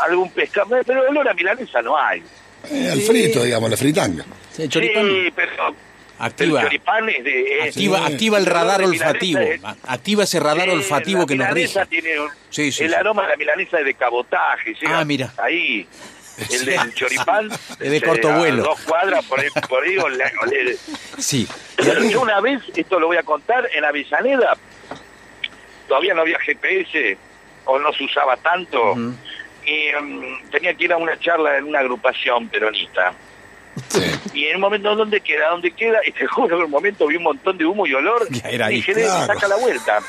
algún 0.06 0.30
pescado 0.30 0.76
pero 0.86 1.08
olor 1.08 1.28
a 1.28 1.34
milanesa 1.34 1.82
no 1.82 1.96
hay 1.98 2.22
Eh, 2.70 2.88
al 2.92 3.00
frito, 3.00 3.42
digamos, 3.42 3.68
la 3.70 3.76
fritanga. 3.76 4.24
El 4.56 4.70
sí 4.70 5.32
pero 5.34 5.74
activa, 6.26 6.60
el 6.60 6.66
choripán 6.66 7.08
es 7.08 7.24
de 7.24 7.58
es- 7.58 7.68
activa, 7.68 7.98
Sí. 8.06 8.12
activa 8.12 8.38
el 8.38 8.46
radar 8.46 8.82
olfativo. 8.82 9.40
Activa 9.86 10.24
ese 10.24 10.40
radar 10.40 10.64
Sí, 10.68 10.70
olfativo 10.70 11.20
la 11.20 11.26
que 11.26 11.34
nos 11.36 11.50
rige. 11.50 11.86
tiene 11.86 12.20
un- 12.20 12.30
Sí, 12.50 12.72
sí, 12.72 12.84
el 12.84 12.90
sí. 12.90 12.94
aroma 12.96 13.22
de 13.22 13.28
la 13.28 13.36
milanesa 13.36 13.78
es 13.80 13.84
de 13.84 13.94
cabotaje, 13.94 14.74
llega 14.80 14.98
Ah, 14.98 15.04
mira. 15.04 15.32
ahí. 15.38 15.86
El 16.50 16.64
del 16.64 16.94
choripán 16.94 17.50
Es 17.78 17.78
de 17.90 17.96
eh, 17.98 18.00
corto 18.00 18.32
vuelo. 18.32 18.62
Dos 18.62 18.80
cuadras 18.80 19.22
por 19.26 19.38
ahí, 19.38 19.48
por 19.68 19.84
ahí 19.84 19.98
ole- 19.98 20.32
ole- 20.42 20.76
Sí. 21.18 21.46
Yo 22.10 22.22
una 22.22 22.40
vez, 22.40 22.62
esto 22.74 22.98
lo 22.98 23.06
voy 23.08 23.18
a 23.18 23.22
contar, 23.22 23.68
en 23.74 23.84
Avellaneda, 23.84 24.56
todavía 25.88 26.14
no 26.14 26.22
había 26.22 26.38
GPS 26.38 27.18
o 27.66 27.78
no 27.78 27.92
se 27.92 28.04
usaba 28.04 28.36
tanto, 28.38 28.94
y 29.64 29.90
mm, 30.02 30.50
tenía 30.50 30.74
que 30.74 30.84
ir 30.84 30.92
a 30.92 30.96
una 30.96 31.18
charla 31.20 31.58
en 31.58 31.64
una 31.64 31.80
agrupación 31.80 32.48
peronista. 32.48 33.12
Sí. 33.88 34.02
Y 34.34 34.44
en 34.46 34.56
un 34.56 34.60
momento, 34.62 34.94
¿dónde 34.94 35.20
queda? 35.20 35.48
¿Dónde 35.50 35.70
queda? 35.72 35.98
Y 36.06 36.12
te 36.12 36.26
juro 36.26 36.48
que 36.48 36.54
en 36.54 36.62
un 36.64 36.70
momento 36.70 37.06
vi 37.06 37.16
un 37.16 37.22
montón 37.22 37.56
de 37.56 37.64
humo 37.64 37.86
y 37.86 37.94
olor. 37.94 38.26
Era 38.44 38.70
y 38.70 38.76
dije, 38.76 38.92
Claro. 38.94 39.26
saca 39.26 39.48
la 39.48 39.56
vuelta. 39.56 39.98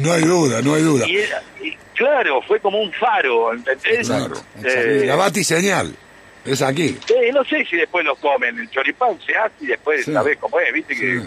No 0.00 0.12
hay 0.12 0.22
duda, 0.22 0.60
no 0.62 0.74
hay 0.74 0.82
duda. 0.82 1.08
Y, 1.08 1.16
era- 1.16 1.42
y 1.62 1.74
claro, 1.94 2.40
fue 2.42 2.60
como 2.60 2.78
un 2.80 2.92
faro, 2.92 3.52
¿entendés? 3.54 4.06
Claro. 4.06 4.34
Eh, 4.62 5.02
La 5.06 5.16
batiseñal, 5.16 5.96
es 6.44 6.60
aquí. 6.62 6.96
eh, 7.08 7.32
no 7.32 7.42
sé 7.44 7.64
si 7.64 7.76
después 7.76 8.04
lo 8.04 8.14
comen, 8.16 8.58
el 8.58 8.70
choripán 8.70 9.18
se 9.26 9.34
hace 9.34 9.54
y 9.62 9.66
después 9.68 10.04
Sí. 10.04 10.12
sabés 10.12 10.36
cómo 10.38 10.60
es, 10.60 10.72
viste 10.72 10.94
que 10.94 11.20
Sí. 11.20 11.26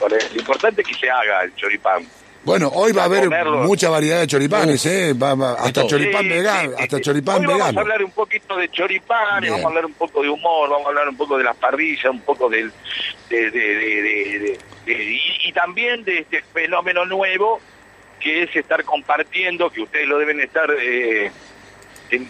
lo 0.00 0.40
importante 0.40 0.80
es 0.80 0.88
que 0.88 0.94
se 0.94 1.10
haga 1.10 1.42
el 1.44 1.54
choripán. 1.54 2.04
Bueno, 2.44 2.68
hoy 2.74 2.92
va 2.92 3.02
a 3.02 3.04
haber 3.06 3.24
Comerlo. 3.24 3.58
mucha 3.62 3.88
variedad 3.88 4.20
de 4.20 4.26
choripanes, 4.26 4.84
¿eh? 4.84 5.14
Va- 5.14 5.34
va- 5.34 5.52
hasta 5.54 5.80
todo. 5.80 5.88
choripán 5.88 6.22
Sí, 6.22 6.28
vegano, 6.28 6.70
sí, 6.70 6.74
sí, 6.76 6.82
hasta 6.82 6.96
sí. 6.98 7.02
choripán 7.02 7.36
Hoy 7.36 7.46
vamos 7.46 7.58
vegano. 7.58 7.78
a 7.78 7.82
hablar 7.82 8.04
un 8.04 8.10
poquito 8.10 8.56
de 8.56 8.68
choripán, 8.70 9.40
Bien. 9.40 9.52
vamos 9.52 9.64
a 9.64 9.68
hablar 9.68 9.86
un 9.86 9.92
poco 9.94 10.22
de 10.22 10.28
humor, 10.28 10.68
vamos 10.68 10.84
a 10.86 10.88
hablar 10.90 11.08
un 11.08 11.16
poco 11.16 11.38
de 11.38 11.44
las 11.44 11.56
parrillas, 11.56 12.04
un 12.04 12.20
poco 12.20 12.50
del, 12.50 12.70
de, 13.30 13.50
de- 13.50 13.50
de- 13.50 14.02
de- 14.02 14.38
de- 14.38 14.58
de- 14.94 15.04
y, 15.14 15.20
y 15.48 15.52
también 15.52 16.04
de 16.04 16.18
este 16.18 16.42
fenómeno 16.52 17.06
nuevo 17.06 17.60
que 18.20 18.42
es 18.42 18.54
estar 18.56 18.84
compartiendo, 18.84 19.70
que 19.70 19.80
ustedes 19.82 20.06
lo 20.06 20.18
deben 20.18 20.40
estar, 20.40 20.70
eh, 20.78 21.30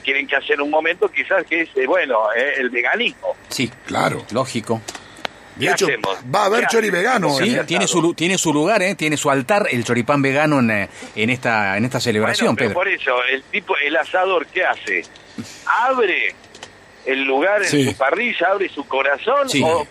tienen 0.02 0.26
que 0.28 0.36
hacer 0.36 0.60
un 0.60 0.70
momento, 0.70 1.08
quizás 1.10 1.44
que 1.44 1.62
es, 1.62 1.68
eh, 1.76 1.86
bueno, 1.86 2.32
eh, 2.36 2.54
el 2.58 2.70
veganismo. 2.70 3.34
Sí, 3.48 3.70
Claro. 3.86 4.24
lógico. 4.32 4.80
De 5.56 5.66
¿Qué 5.66 5.72
hecho, 5.72 5.86
hacemos? 5.86 6.18
va 6.34 6.42
a 6.42 6.44
haber 6.46 6.60
¿Qué 6.62 6.66
chori 6.68 6.90
vegano. 6.90 7.36
Sí, 7.38 7.54
¿eh? 7.54 7.62
Tiene 7.64 7.86
su, 7.86 8.12
tiene 8.14 8.36
su 8.38 8.52
lugar, 8.52 8.82
¿eh? 8.82 8.94
tiene 8.96 9.16
su 9.16 9.30
altar 9.30 9.68
el 9.70 9.84
choripán 9.84 10.20
vegano 10.20 10.58
en, 10.58 10.70
eh, 10.70 10.88
en 11.14 11.30
esta 11.30 11.76
en 11.76 11.84
esta 11.84 12.00
celebración, 12.00 12.54
Bueno, 12.56 12.56
pero 12.56 12.68
Pedro. 12.70 12.80
por 12.80 12.88
eso, 12.88 13.24
el 13.32 13.42
tipo, 13.44 13.74
el 13.76 13.96
asador, 13.96 14.46
¿qué 14.46 14.64
hace? 14.64 15.02
¿Abre 15.66 16.34
el 17.06 17.22
lugar 17.24 17.62
en 17.62 17.68
Sí. 17.68 17.84
su 17.90 17.96
parrilla, 17.96 18.48
abre 18.50 18.68
su 18.68 18.86
corazón 18.88 19.48
Sí. 19.48 19.62
o, 19.64 19.86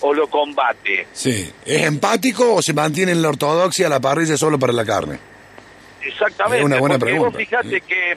o 0.00 0.14
lo 0.14 0.28
combate? 0.28 1.06
Sí. 1.12 1.52
¿Es 1.64 1.82
empático 1.82 2.54
o 2.54 2.62
se 2.62 2.72
mantiene 2.72 3.12
en 3.12 3.22
la 3.22 3.28
ortodoxia 3.28 3.88
la 3.88 4.00
parrilla 4.00 4.36
solo 4.36 4.58
para 4.58 4.72
la 4.72 4.84
carne? 4.84 5.18
Exactamente. 6.02 6.58
Es 6.58 6.64
una 6.64 6.78
buena 6.78 6.98
pregunta. 6.98 7.28
vos 7.28 7.36
fijate 7.36 7.80
que, 7.82 8.16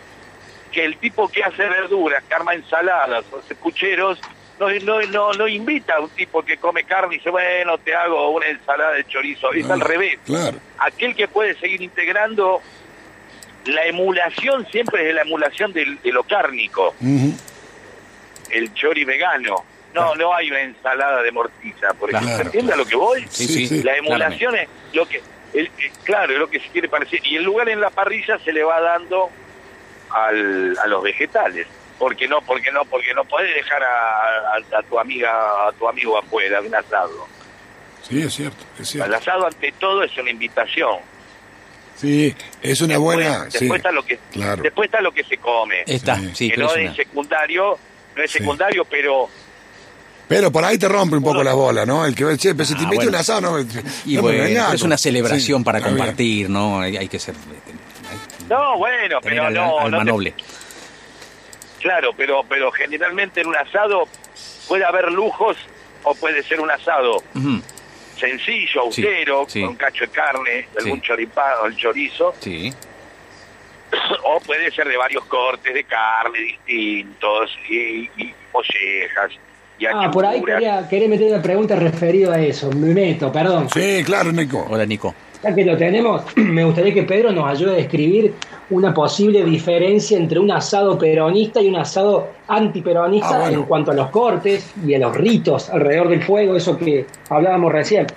que 0.72 0.84
el 0.86 0.98
tipo 0.98 1.28
que 1.30 1.44
hace 1.44 1.64
verduras, 1.64 2.24
que 2.28 2.34
arma 2.34 2.54
ensaladas, 2.54 3.24
o 3.32 3.38
hace 3.40 3.56
pucheros, 3.56 4.20
no, 4.60 4.70
no, 4.82 5.02
no, 5.04 5.34
no 5.34 5.48
invita 5.48 5.96
a 5.96 6.00
un 6.02 6.10
tipo 6.10 6.44
que 6.44 6.58
come 6.58 6.84
carne 6.84 7.16
y 7.16 7.18
dice, 7.20 7.30
bueno, 7.30 7.78
te 7.78 7.94
hago 7.96 8.30
una 8.32 8.48
ensalada 8.48 8.94
de 8.94 9.06
chorizo. 9.06 9.52
Es 9.54 9.70
Ah, 9.70 9.74
al 9.74 9.82
revés. 9.82 10.18
Claro. 10.26 10.58
Aquel 10.80 11.16
que 11.16 11.28
puede 11.28 11.54
seguir 11.60 11.82
integrando 11.82 12.62
la 13.66 13.86
emulación 13.86 14.66
siempre 14.72 15.10
es 15.10 15.16
la 15.16 15.22
emulación 15.24 15.74
del- 15.74 16.02
de 16.02 16.12
lo 16.12 16.24
cárnico. 16.24 16.96
El 18.50 18.74
chori 18.74 19.04
vegano. 19.04 19.64
No, 19.94 20.16
no 20.16 20.34
hay 20.34 20.50
una 20.52 20.62
ensalada 20.62 21.22
de 21.24 21.32
mortiza, 21.32 21.94
por 21.94 22.10
ejemplo. 22.10 22.30
Claro. 22.30 22.44
¿Entiendes 22.46 22.74
a 22.76 22.78
lo 22.78 22.86
que 22.86 22.96
voy? 22.96 23.22
Sí, 23.30 23.48
Sí, 23.48 23.54
sí. 23.54 23.68
sí. 23.68 23.84
La 23.84 23.96
emulación 23.98 24.56
es 24.56 24.68
lo 24.94 25.08
que, 25.08 25.22
el- 25.54 25.66
eh, 25.68 25.92
claro, 26.04 26.34
es 26.34 26.40
lo 26.40 26.50
que 26.50 26.60
se 26.60 26.68
quiere 26.70 26.88
parecer. 26.88 27.20
Y 27.26 27.36
el 27.38 27.44
lugar 27.44 27.68
en 27.70 27.82
la 27.82 27.90
parrilla 27.90 28.38
se 28.40 28.54
le 28.54 28.64
va 28.64 28.80
dando 28.80 29.30
al, 30.12 30.78
a 30.78 30.88
los 30.88 31.02
vegetales. 31.04 31.68
Porque 32.00 32.28
no, 32.28 32.42
porque 32.42 32.72
no, 32.72 32.86
porque 32.86 33.14
no 33.14 33.26
podés 33.26 33.56
dejar 33.56 33.82
a, 33.84 34.56
a- 34.56 34.80
a 34.80 34.84
tu 34.84 35.00
amiga, 35.00 35.32
a 35.68 35.72
tu 35.72 35.88
amigo 35.88 36.18
afuera 36.18 36.62
de 36.62 36.68
un 36.68 36.76
asado. 36.76 37.28
Sí, 38.08 38.22
es 38.22 38.34
cierto, 38.34 38.64
es 38.76 38.80
El 38.82 38.86
cierto. 38.86 39.16
asado 39.16 39.48
ante 39.48 39.72
todo 39.74 40.04
es 40.04 40.16
una 40.18 40.30
invitación. 40.30 40.98
Sí, 41.96 42.36
es 42.62 42.80
una 42.82 42.94
Después- 42.96 43.16
buena. 43.18 43.44
Después, 43.46 43.60
sí. 43.72 43.76
está 43.76 43.92
lo 43.92 44.06
que, 44.06 44.20
Claro. 44.32 44.62
después 44.62 44.86
está 44.88 45.02
lo 45.02 45.12
que 45.12 45.24
se 45.24 45.38
come. 45.40 45.84
Está, 45.88 46.16
Sí. 46.18 46.32
sí, 46.36 46.50
que 46.50 46.56
pero 46.56 46.68
no 46.68 46.76
es 46.76 46.86
una- 46.86 46.96
secundario 46.96 47.80
no 48.16 48.24
es 48.24 48.32
secundario, 48.32 48.86
pero 48.86 49.30
Pero 50.28 50.52
por 50.52 50.64
ahí 50.66 50.78
te 50.78 50.88
rompe 50.90 51.16
un 51.16 51.24
poco 51.24 51.42
las 51.44 51.54
bolas, 51.56 51.88
¿no? 51.88 52.06
El 52.06 52.14
que 52.16 52.26
ve, 52.26 52.38
che, 52.38 52.54
pero 52.54 52.66
si 52.66 52.74
te 52.76 52.82
Ah, 52.82 52.84
invito 52.84 53.08
un 53.08 53.16
asado, 53.16 53.42
no, 53.42 53.60
Y 54.06 54.16
no 54.16 54.22
me 54.24 54.32
bueno, 54.50 54.74
es 54.74 54.82
una 54.82 54.98
celebración 54.98 55.60
Sí, 55.60 55.64
para 55.64 55.80
compartir, 55.82 56.50
¿no? 56.50 56.82
Hay, 56.82 56.98
hay 56.98 57.08
que 57.08 57.18
ser. 57.20 57.34
hay- 57.36 58.48
no, 58.50 58.78
bueno, 58.78 59.20
pero 59.24 59.44
al- 59.46 59.54
no, 59.54 59.80
alma 59.80 59.98
no 60.00 60.04
te- 60.04 60.12
noble. 60.12 60.34
Claro, 61.80 62.12
pero 62.16 62.44
pero 62.48 62.72
generalmente 62.72 63.42
en 63.42 63.48
un 63.48 63.56
asado 63.56 64.08
puede 64.68 64.86
haber 64.86 65.12
lujos 65.12 65.58
o 66.04 66.14
puede 66.16 66.44
ser 66.44 66.60
un 66.62 66.70
asado 66.72 67.22
sencillo, 68.18 68.68
Sí, 68.92 69.04
austero, 69.04 69.46
sí. 69.48 69.62
con 69.62 69.70
un 69.72 69.76
cacho 69.76 70.06
de 70.06 70.10
carne, 70.12 70.68
algún 70.78 71.00
Sí. 71.02 71.08
choripán 71.08 71.54
o 71.62 71.66
el 71.68 71.76
chorizo, 71.78 72.34
Sí. 72.40 72.74
o 74.24 74.40
puede 74.42 74.72
ser 74.72 74.88
de 74.88 74.98
varios 74.98 75.24
cortes 75.26 75.74
de 75.74 75.84
carne 75.84 76.40
distintos 76.40 77.52
y, 77.70 78.10
y 78.18 78.34
mollejas 78.54 79.32
y 79.80 79.86
Ah, 79.86 80.10
por 80.12 80.26
ahí 80.26 80.42
quería, 80.44 80.88
quería 80.90 81.08
meter 81.08 81.32
una 81.32 81.40
pregunta 81.42 81.76
referida 81.76 82.34
a 82.34 82.40
eso. 82.40 82.72
Me 82.72 82.96
meto, 82.96 83.32
perdón. 83.32 83.70
Sí, 83.70 84.02
claro, 84.04 84.32
Nico. 84.32 84.66
Hola, 84.68 84.88
Nico. 84.88 85.14
Ya 85.44 85.54
que 85.54 85.64
lo 85.66 85.78
tenemos, 85.78 86.24
me 86.36 86.64
gustaría 86.64 86.94
que 86.94 87.04
Pedro 87.04 87.32
nos 87.32 87.50
ayude 87.50 87.72
a 87.72 87.76
describir 87.76 88.34
una 88.70 88.94
posible 88.94 89.44
diferencia 89.44 90.18
entre 90.18 90.40
un 90.40 90.52
asado 90.52 90.98
peronista 90.98 91.62
y 91.62 91.68
un 91.70 91.76
asado 91.78 92.30
antiperonista 92.48 93.36
Ah, 93.36 93.40
bueno. 93.40 93.60
en 93.60 93.64
cuanto 93.66 93.92
a 93.92 93.94
los 93.94 94.10
cortes 94.10 94.74
y 94.86 94.94
a 94.94 95.00
los 95.00 95.16
ritos 95.16 95.70
alrededor 95.70 96.10
del 96.10 96.24
fuego, 96.24 96.56
eso 96.56 96.78
que 96.78 97.06
hablábamos 97.30 97.72
recién. 97.72 98.08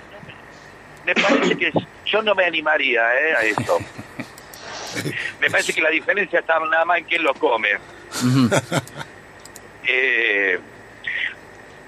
Me 1.05 1.13
parece 1.15 1.57
que 1.57 1.71
yo 2.05 2.21
no 2.21 2.35
me 2.35 2.45
animaría 2.45 3.01
¿eh? 3.01 3.33
a 3.37 3.43
esto. 3.43 3.77
Me 5.39 5.49
parece 5.49 5.73
que 5.73 5.81
la 5.81 5.89
diferencia 5.89 6.39
está 6.39 6.59
nada 6.59 6.83
más 6.85 6.97
en 6.99 7.03
quién 7.05 7.23
lo 7.23 7.33
come. 7.35 7.69
Eh, 9.87 10.59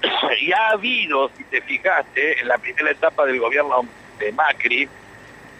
y 0.40 0.52
ha 0.52 0.70
habido, 0.70 1.30
si 1.36 1.44
te 1.44 1.60
fijaste, 1.60 2.40
en 2.40 2.48
la 2.48 2.58
primera 2.58 2.90
etapa 2.90 3.26
del 3.26 3.40
gobierno 3.40 3.82
de 4.18 4.32
Macri, 4.32 4.88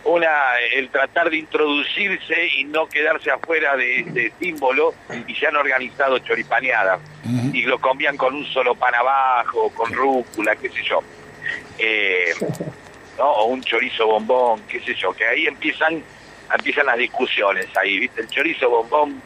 una 0.05 0.59
el 0.75 0.89
tratar 0.91 1.31
de 1.31 1.39
introducirse 1.39 2.49
y 2.59 2.65
no 2.65 2.87
quedarse 2.87 3.31
afuera 3.31 3.77
de 3.77 4.01
este 4.01 4.33
símbolo 4.39 4.95
y 5.27 5.35
se 5.35 5.47
han 5.47 5.57
organizado 5.57 6.19
choripaneadas 6.19 7.01
y 7.53 7.63
lo 7.63 7.81
comían 7.81 8.17
con 8.17 8.35
un 8.35 8.45
solo 8.47 8.75
pan 8.75 8.95
abajo, 8.95 9.71
con 9.71 9.93
rúcula, 9.93 10.57
qué 10.57 10.69
sé 10.69 10.83
yo. 10.83 11.01
Eh, 11.79 12.35
¿no? 13.19 13.31
O 13.31 13.45
un 13.47 13.63
chorizo 13.63 14.07
bombón, 14.07 14.63
qué 14.69 14.81
sé 14.81 14.95
yo, 14.95 15.13
que 15.13 15.27
ahí 15.27 15.47
empiezan 15.47 16.03
empiezan 16.53 16.87
las 16.87 16.99
discusiones 16.99 17.67
ahí, 17.77 18.01
¿viste? 18.01 18.21
El 18.21 18.29
chorizo 18.29 18.69
bombón 18.69 19.21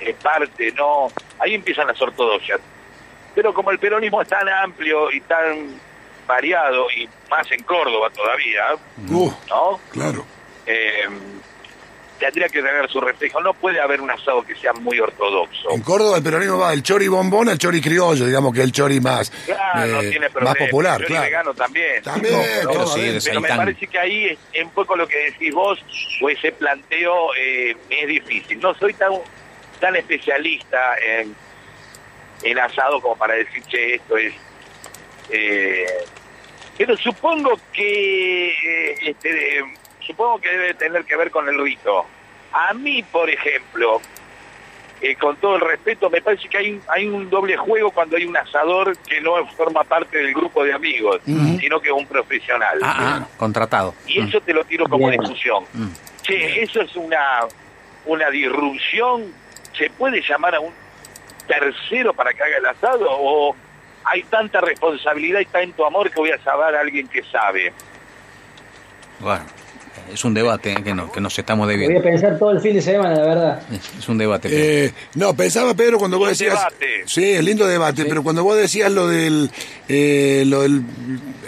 es 0.00 0.14
parte, 0.16 0.72
no, 0.72 1.08
ahí 1.38 1.54
empiezan 1.54 1.86
las 1.86 2.00
ortodoxias. 2.00 2.60
Pero 3.34 3.54
como 3.54 3.70
el 3.70 3.78
peronismo 3.78 4.20
es 4.22 4.28
tan 4.28 4.48
amplio 4.48 5.12
y 5.12 5.20
tan 5.20 5.80
variado, 6.28 6.86
y 6.96 7.08
más 7.28 7.50
en 7.50 7.62
Córdoba 7.64 8.08
todavía, 8.10 8.66
Uh, 9.10 9.32
¿no? 9.48 9.80
claro. 9.90 10.24
Eh, 10.66 11.08
tendría 12.20 12.48
que 12.48 12.60
tener 12.60 12.88
su 12.90 13.00
reflejo. 13.00 13.40
No 13.40 13.54
puede 13.54 13.80
haber 13.80 14.00
un 14.00 14.10
asado 14.10 14.44
que 14.44 14.54
sea 14.56 14.72
muy 14.74 14.98
ortodoxo. 15.00 15.70
En 15.70 15.80
Córdoba 15.82 16.16
el 16.18 16.22
peronismo 16.22 16.58
va 16.58 16.70
del 16.72 16.82
chori 16.82 17.06
bombón 17.08 17.48
al 17.48 17.58
chori 17.58 17.80
criollo, 17.80 18.26
digamos 18.26 18.52
que 18.52 18.62
el 18.62 18.72
chori 18.72 19.00
más, 19.00 19.30
Claro, 19.46 20.00
eh, 20.02 20.10
tiene 20.10 20.28
más 20.40 20.56
popular, 20.56 20.98
Yo 21.00 21.04
ni 21.04 21.08
claro. 21.10 21.24
vegano 21.24 21.54
también. 21.54 22.02
También, 22.02 22.34
No, 22.64 22.70
pero 22.72 22.86
sí, 22.88 23.30
me 23.40 23.48
parece 23.48 23.86
que 23.86 23.98
ahí 23.98 24.24
es 24.26 24.38
es 24.52 24.64
un 24.64 24.70
poco 24.72 24.96
lo 24.96 25.06
que 25.06 25.16
decís 25.30 25.54
vos, 25.54 25.78
o 26.20 26.28
ese 26.28 26.50
planteo 26.52 27.34
eh, 27.36 27.76
es 27.88 28.08
difícil. 28.08 28.58
No 28.60 28.74
soy 28.74 28.92
tan, 28.94 29.12
tan 29.80 29.94
especialista 29.96 30.78
en, 30.98 31.34
en 32.42 32.58
asado 32.58 33.00
como 33.00 33.16
para 33.16 33.34
decir, 33.34 33.62
che, 33.68 33.94
esto 33.94 34.16
es... 34.16 34.34
eh, 35.30 35.86
pero 36.78 36.96
supongo 36.96 37.58
que 37.72 38.50
eh, 38.50 38.94
este, 39.02 39.64
supongo 40.06 40.40
que 40.40 40.48
debe 40.48 40.74
tener 40.74 41.04
que 41.04 41.16
ver 41.16 41.30
con 41.30 41.48
el 41.48 41.60
rito. 41.60 42.06
A 42.52 42.72
mí, 42.72 43.02
por 43.02 43.28
ejemplo, 43.28 44.00
eh, 45.00 45.16
con 45.16 45.36
todo 45.36 45.56
el 45.56 45.60
respeto, 45.60 46.08
me 46.08 46.22
parece 46.22 46.48
que 46.48 46.56
hay, 46.56 46.80
hay 46.88 47.06
un 47.08 47.28
doble 47.28 47.56
juego 47.56 47.90
cuando 47.90 48.16
hay 48.16 48.24
un 48.24 48.36
asador 48.36 48.96
que 48.98 49.20
no 49.20 49.44
forma 49.48 49.82
parte 49.84 50.18
del 50.18 50.32
grupo 50.32 50.64
de 50.64 50.72
amigos, 50.72 51.20
sino 51.24 51.80
que 51.80 51.88
es 51.88 51.94
un 51.94 52.06
profesional. 52.06 52.78
Ah, 52.82 53.20
ah, 53.22 53.28
contratado. 53.36 53.94
Y 54.06 54.20
eso 54.20 54.40
te 54.40 54.52
lo 54.52 54.64
tiro 54.64 54.86
como 54.88 55.08
Bien. 55.08 55.20
discusión. 55.20 55.64
Mm. 55.74 55.88
Che, 56.22 56.62
eso 56.62 56.80
es 56.80 56.94
una, 56.96 57.40
una 58.06 58.30
disrupción. 58.30 59.32
¿Se 59.76 59.90
puede 59.90 60.22
llamar 60.22 60.54
a 60.54 60.60
un 60.60 60.72
tercero 61.46 62.12
para 62.14 62.32
que 62.32 62.42
haga 62.42 62.56
el 62.56 62.66
asado? 62.66 63.06
¿O 63.10 63.54
hay 64.10 64.22
tanta 64.24 64.60
responsabilidad 64.60 65.40
y 65.40 65.46
tanto 65.46 65.86
amor 65.86 66.10
que 66.10 66.16
voy 66.20 66.30
a 66.30 66.42
saber 66.42 66.74
a 66.76 66.80
alguien 66.80 67.06
que 67.08 67.22
sabe? 67.24 67.72
Bueno, 69.20 69.44
es 70.12 70.24
un 70.24 70.32
debate 70.34 70.72
eh, 70.72 70.82
que, 70.82 70.94
no, 70.94 71.10
que 71.10 71.20
nos 71.20 71.36
estamos 71.38 71.66
Voy 71.66 71.74
a 71.74 71.78
debiendo. 71.78 72.02
pensar 72.02 72.38
todo 72.38 72.52
el 72.52 72.60
fin 72.60 72.74
de 72.74 72.82
semana, 72.82 73.14
la 73.16 73.22
verdad. 73.26 73.62
Es, 73.72 73.98
es 73.98 74.08
un 74.08 74.16
debate. 74.18 74.48
pero- 74.48 74.62
Eh, 74.62 74.92
no, 75.14 75.34
pensaba 75.34 75.74
Pedro 75.74 75.98
cuando 75.98 76.18
vos 76.18 76.26
Un 76.28 76.32
decías... 76.32 76.54
debate. 76.56 77.02
Sí, 77.06 77.32
es 77.32 77.44
lindo 77.44 77.66
debate, 77.66 78.04
pero 78.04 78.22
cuando 78.22 78.44
vos 78.44 78.56
decías 78.56 78.90
lo 78.92 79.08
del, 79.08 79.50
eh, 79.88 80.44
lo 80.46 80.62
del 80.62 80.82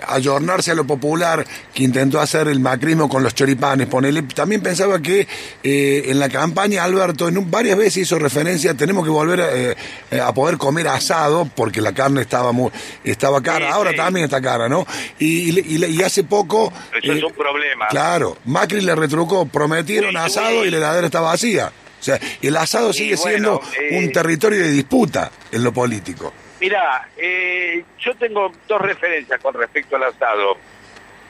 ayornarse 0.09 0.71
a 0.71 0.75
lo 0.75 0.87
popular 0.87 1.47
que 1.75 1.83
intentó 1.85 2.21
hacer 2.21 2.49
el 2.49 2.59
macrismo 2.61 3.09
con 3.09 3.23
los 3.23 3.35
choripanes, 3.35 3.87
ponele, 3.87 4.23
también 4.23 4.63
pensaba 4.63 5.01
que 5.01 5.29
eh, 5.63 6.03
en 6.07 6.19
la 6.19 6.29
campaña 6.29 6.85
Alberto 6.85 7.29
en 7.29 7.37
un- 7.39 7.51
varias 7.51 7.77
veces 7.77 7.99
hizo 7.99 8.19
referencia, 8.19 8.75
tenemos 8.75 9.05
que 9.05 9.11
volver 9.11 9.41
a, 9.43 9.55
eh, 9.55 9.77
eh, 10.11 10.21
a 10.21 10.33
poder 10.33 10.57
comer 10.57 10.89
asado 10.89 11.49
porque 11.55 11.81
la 11.81 11.93
carne 11.93 12.23
estaba 12.23 12.53
muy, 12.53 12.71
estaba 13.05 13.43
cara, 13.43 13.67
Sí, 13.67 13.73
ahora 13.73 13.91
sí. 13.91 13.97
también 13.97 14.25
está 14.25 14.41
cara, 14.41 14.69
¿no? 14.69 14.87
Y, 15.19 15.61
y 15.61 15.85
y 15.85 16.03
hace 16.03 16.25
poco... 16.25 16.73
Eso 17.03 17.13
es 17.13 17.21
eh, 17.21 17.25
un 17.25 17.33
problema. 17.35 17.89
Claro, 17.89 18.39
Macri 18.47 18.81
le 18.81 18.95
retrucó, 18.95 19.47
prometieron 19.47 20.11
Sí, 20.13 20.17
asado 20.17 20.65
y 20.65 20.71
la 20.71 20.79
heladera 20.79 21.07
está 21.07 21.21
vacía. 21.21 21.71
O 22.01 22.03
sea, 22.03 22.19
el 22.41 22.57
asado 22.57 22.93
sigue 22.95 23.17
bueno, 23.17 23.61
siendo 23.61 23.61
eh, 23.79 23.99
un 23.99 24.11
territorio 24.13 24.61
de 24.61 24.71
disputa 24.71 25.31
en 25.53 25.63
lo 25.63 25.73
político. 25.73 26.33
Mira, 26.61 27.09
eh, 27.17 27.83
yo 27.99 28.15
tengo 28.17 28.53
dos 28.69 28.81
referencias 28.81 29.41
con 29.41 29.55
respecto 29.55 29.97
al 29.97 30.05
asado. 30.05 30.57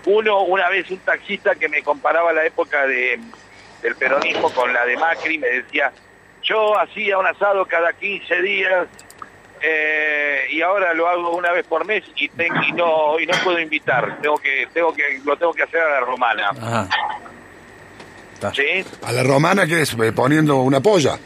Uno, 0.06 0.42
una 0.42 0.68
vez 0.68 0.90
un 0.90 0.98
taxista 0.98 1.54
que 1.54 1.68
me 1.68 1.82
comparaba 1.82 2.32
la 2.32 2.44
época 2.44 2.86
de, 2.86 3.20
del 3.82 3.94
peronismo 3.96 4.50
con 4.50 4.72
la 4.72 4.84
de 4.86 4.96
Macri, 4.96 5.38
me 5.38 5.46
decía, 5.48 5.92
yo 6.42 6.76
hacía 6.78 7.18
un 7.18 7.26
asado 7.26 7.64
cada 7.66 7.92
15 7.92 8.42
días 8.42 8.88
eh, 9.62 10.46
y 10.50 10.62
ahora 10.62 10.94
lo 10.94 11.06
hago 11.06 11.36
una 11.36 11.52
vez 11.52 11.66
por 11.66 11.84
mes 11.84 12.02
y, 12.16 12.28
ten- 12.30 12.52
y 12.66 12.72
no 12.72 13.20
y 13.20 13.26
no 13.26 13.34
puedo 13.44 13.60
invitar, 13.60 14.18
tengo 14.22 14.38
que 14.38 14.66
tengo 14.72 14.92
que 14.94 15.20
lo 15.22 15.36
tengo 15.36 15.52
que 15.52 15.64
hacer 15.64 15.80
a 15.82 15.90
la 15.90 16.00
romana, 16.00 16.48
Ajá. 16.50 16.88
¿sí? 18.54 18.84
A 19.04 19.12
la 19.12 19.22
romana 19.22 19.66
que 19.66 19.82
es 19.82 19.92
Eh, 19.94 20.12
poniendo 20.12 20.56
una 20.62 20.80
polla. 20.80 21.18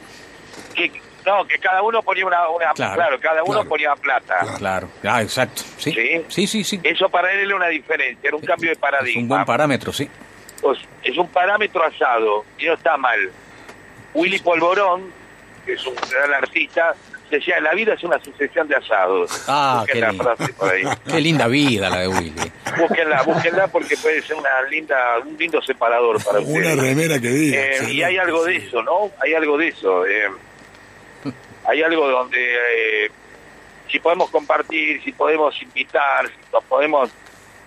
No, 1.26 1.46
que 1.46 1.58
cada 1.58 1.82
uno 1.82 2.02
ponía 2.02 2.26
una, 2.26 2.48
una 2.50 2.72
Claro, 2.74 2.94
claro, 2.94 3.20
cada 3.20 3.42
uno 3.42 3.52
claro, 3.54 3.68
ponía 3.68 3.94
plata. 3.96 4.38
Claro. 4.58 4.88
Ah, 5.04 5.22
exacto. 5.22 5.62
Sí. 5.78 5.92
Sí. 5.92 6.24
Sí, 6.28 6.46
sí, 6.46 6.64
sí. 6.64 6.80
Eso 6.82 7.08
para 7.08 7.32
él 7.32 7.40
era 7.40 7.56
una 7.56 7.68
diferencia, 7.68 8.28
era 8.28 8.36
un 8.36 8.42
cambio 8.44 8.68
de 8.68 8.74
Es 8.74 8.78
paradigma. 8.78 9.22
un 9.22 9.28
buen 9.28 9.44
parámetro, 9.44 9.92
sí. 9.92 10.08
Pues, 10.60 10.78
es 11.02 11.16
un 11.16 11.28
parámetro 11.28 11.82
asado 11.84 12.44
y 12.58 12.66
no 12.66 12.74
está 12.74 12.96
mal. 12.96 13.30
Willy 14.14 14.38
Polvorón, 14.38 15.10
que 15.66 15.72
es 15.74 15.86
un 15.86 15.94
gran 16.10 16.32
artista, 16.34 16.94
decía, 17.30 17.58
la 17.60 17.72
vida 17.74 17.94
es 17.94 18.04
una 18.04 18.22
sucesión 18.22 18.68
de 18.68 18.76
asados. 18.76 19.44
Ah, 19.48 19.78
Busquen 19.80 19.94
qué 19.94 20.00
la 20.00 20.08
lindo. 20.10 20.24
frase 20.36 20.52
por 20.54 20.70
ahí. 20.72 20.82
Qué 21.10 21.20
linda 21.20 21.48
vida 21.48 21.90
la 21.90 22.00
de 22.00 22.08
Willy. 22.08 22.52
Búsquenla, 22.78 23.22
búsquenla 23.22 23.68
porque 23.68 23.96
puede 23.96 24.22
ser 24.22 24.36
una 24.36 24.62
linda, 24.70 24.96
un 25.24 25.36
lindo 25.36 25.60
separador 25.62 26.22
para 26.22 26.38
Una 26.40 26.48
ustedes. 26.58 26.78
remera 26.80 27.18
que 27.20 27.28
diga. 27.28 27.60
Eh, 27.60 27.76
sí, 27.80 27.92
y 27.96 28.02
hay 28.02 28.16
algo 28.18 28.44
de 28.44 28.56
eso, 28.56 28.82
¿no? 28.82 29.10
Hay 29.22 29.34
algo 29.34 29.56
de 29.58 29.68
eso. 29.68 30.06
eh. 30.06 30.28
Hay 31.66 31.82
algo 31.82 32.08
donde 32.08 32.54
eh, 33.06 33.10
si 33.88 33.98
podemos 33.98 34.30
compartir, 34.30 35.02
si 35.02 35.12
podemos 35.12 35.60
invitar, 35.62 36.26
si 36.28 36.52
nos 36.52 36.64
podemos 36.64 37.10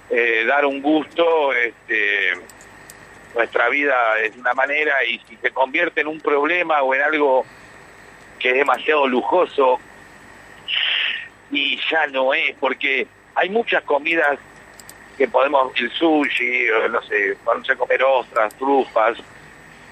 eh, 0.10 0.46
dar 0.46 0.66
un 0.66 0.82
gusto, 0.82 1.54
este, 1.54 2.34
nuestra 3.36 3.70
vida 3.70 4.20
es 4.24 4.36
una 4.38 4.54
manera 4.54 5.04
y 5.06 5.20
si 5.28 5.36
se 5.38 5.52
convierte 5.52 6.02
en 6.02 6.08
un 6.08 6.20
problema 6.20 6.82
o 6.82 6.94
en 6.94 7.02
algo 7.02 7.46
que 8.40 8.50
es 8.50 8.56
demasiado 8.56 9.08
lujoso 9.08 9.80
y 11.52 11.80
ya 11.90 12.08
no 12.08 12.34
es, 12.34 12.56
porque 12.60 13.08
hay 13.36 13.50
muchas 13.50 13.84
comidas 13.84 14.38
que 15.18 15.28
podemos, 15.28 15.72
el 15.80 15.92
sushi, 15.92 16.68
no 16.92 17.02
sé, 17.04 17.36
vamos 17.44 17.68
a 17.70 17.76
comer 17.76 18.04
ostras, 18.04 18.54
trufas, 18.56 19.18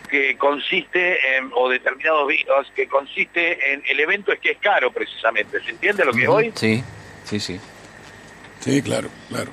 que 0.07 0.37
consiste 0.37 1.37
en, 1.37 1.49
o 1.55 1.69
determinados 1.69 2.27
vinos, 2.27 2.71
que 2.75 2.87
consiste 2.87 3.73
en, 3.73 3.83
el 3.89 3.99
evento 3.99 4.31
es 4.31 4.39
que 4.39 4.51
es 4.51 4.57
caro 4.59 4.91
precisamente, 4.91 5.61
¿se 5.63 5.71
entiende 5.71 6.05
lo 6.05 6.13
que 6.13 6.27
voy? 6.27 6.51
Sí, 6.55 6.83
sí, 7.23 7.39
sí. 7.39 7.59
Sí, 8.59 8.81
claro, 8.81 9.09
claro. 9.29 9.51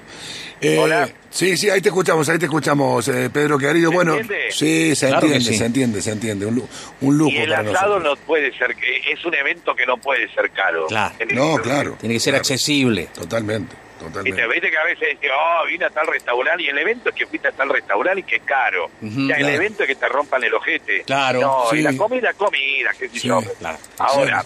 Eh, 0.61 0.79
Hola. 0.79 1.09
Sí, 1.29 1.57
sí, 1.57 1.69
ahí 1.69 1.81
te 1.81 1.89
escuchamos, 1.89 2.29
ahí 2.29 2.39
te 2.39 2.45
escuchamos, 2.47 3.07
eh, 3.09 3.29
Pedro 3.33 3.59
querido. 3.59 3.91
¿Se 3.91 3.95
Bueno, 3.97 4.15
entiende? 4.15 4.51
sí, 4.53 4.95
se 4.95 5.09
Claro 5.09 5.27
entiende, 5.27 5.51
sí. 5.51 5.59
se 5.59 5.65
entiende, 5.67 6.03
se 6.03 6.11
entiende. 6.13 6.47
Un, 6.47 6.55
lu- 6.55 6.69
un 7.01 7.19
lujo 7.19 7.31
Y 7.33 7.37
el 7.39 7.51
para 7.51 7.61
asado 7.71 7.99
nosotros. 7.99 8.19
no 8.21 8.27
puede 8.27 8.57
ser, 8.57 8.75
que 8.77 9.11
es 9.13 9.25
un 9.25 9.35
evento 9.35 9.75
que 9.75 9.85
no 9.87 9.97
puede 9.99 10.33
ser 10.33 10.51
caro. 10.51 10.87
Claro. 10.87 11.15
Tiene 11.17 11.35
No, 11.35 11.57
que- 11.57 11.63
claro. 11.63 11.97
Tiene 12.01 12.15
que 12.15 12.21
ser 12.21 12.33
claro. 12.33 12.41
accesible. 12.43 13.09
Totalmente, 13.15 13.75
totalmente. 14.03 14.47
viste 14.49 14.71
que 14.71 14.77
a 14.79 14.85
veces 14.85 15.09
dice, 15.21 15.33
oh, 15.33 15.67
vine 15.67 15.85
a 15.85 15.91
tal 15.91 16.07
restaurante 16.07 16.63
y 16.63 16.69
el 16.69 16.79
evento 16.79 17.09
es 17.11 17.15
que 17.15 17.27
fuiste 17.27 17.49
a 17.49 17.53
tal 17.53 17.69
restaurante 17.69 18.21
y 18.21 18.23
que 18.25 18.37
es 18.37 18.43
caro. 18.43 18.87
Ujú, 19.01 19.25
o 19.25 19.27
sea, 19.27 19.37
el 19.37 19.43
claro. 19.43 19.49
evento 19.55 19.83
es 19.83 19.89
que 19.89 19.95
te 19.97 20.09
rompan 20.09 20.45
el 20.45 20.55
ojete. 20.55 21.03
Claro, 21.05 21.41
No, 21.41 21.65
sí. 21.71 21.77
y 21.79 21.83
la 21.83 21.97
comida, 21.97 22.33
comida, 22.35 22.91
qué 22.99 23.09
sé 23.09 23.19
Sí, 23.21 23.29
yo. 23.29 23.41
claro. 23.59 23.79
Ahora, 23.99 24.45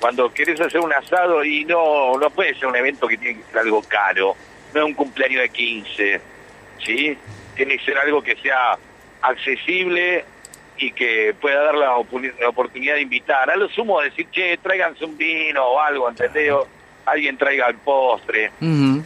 cuando 0.00 0.32
querés 0.32 0.60
hacer 0.60 0.80
un 0.80 0.92
asado 0.92 1.44
y 1.44 1.64
no, 1.64 2.16
no 2.18 2.30
puede 2.30 2.54
ser 2.54 2.66
un 2.66 2.76
evento 2.76 3.06
que 3.06 3.16
tiene 3.18 3.38
que 3.40 3.44
ser 3.50 3.58
algo 3.60 3.82
caro, 3.82 4.34
no 4.74 4.80
es 4.80 4.86
un 4.86 4.94
cumpleaños 4.94 5.42
de 5.42 5.48
15, 5.50 6.20
¿sí? 6.84 7.16
Tiene 7.54 7.78
que 7.78 7.84
ser 7.84 7.98
algo 7.98 8.22
que 8.22 8.34
sea 8.36 8.76
accesible 9.20 10.24
y 10.78 10.90
que 10.92 11.34
pueda 11.40 11.62
dar 11.62 11.74
la, 11.74 11.94
la 12.40 12.48
oportunidad 12.48 12.94
de 12.94 13.02
invitar. 13.02 13.48
A 13.50 13.56
lo 13.56 13.68
sumo 13.68 14.00
decir, 14.00 14.26
che, 14.30 14.56
tráiganse 14.58 15.04
un 15.04 15.16
vino 15.16 15.64
o 15.64 15.80
algo, 15.80 16.08
¿entendés? 16.08 16.50
O 16.50 16.66
alguien 17.06 17.36
traiga 17.38 17.68
el 17.68 17.76
postre, 17.76 18.50
Ujú. 18.60 19.02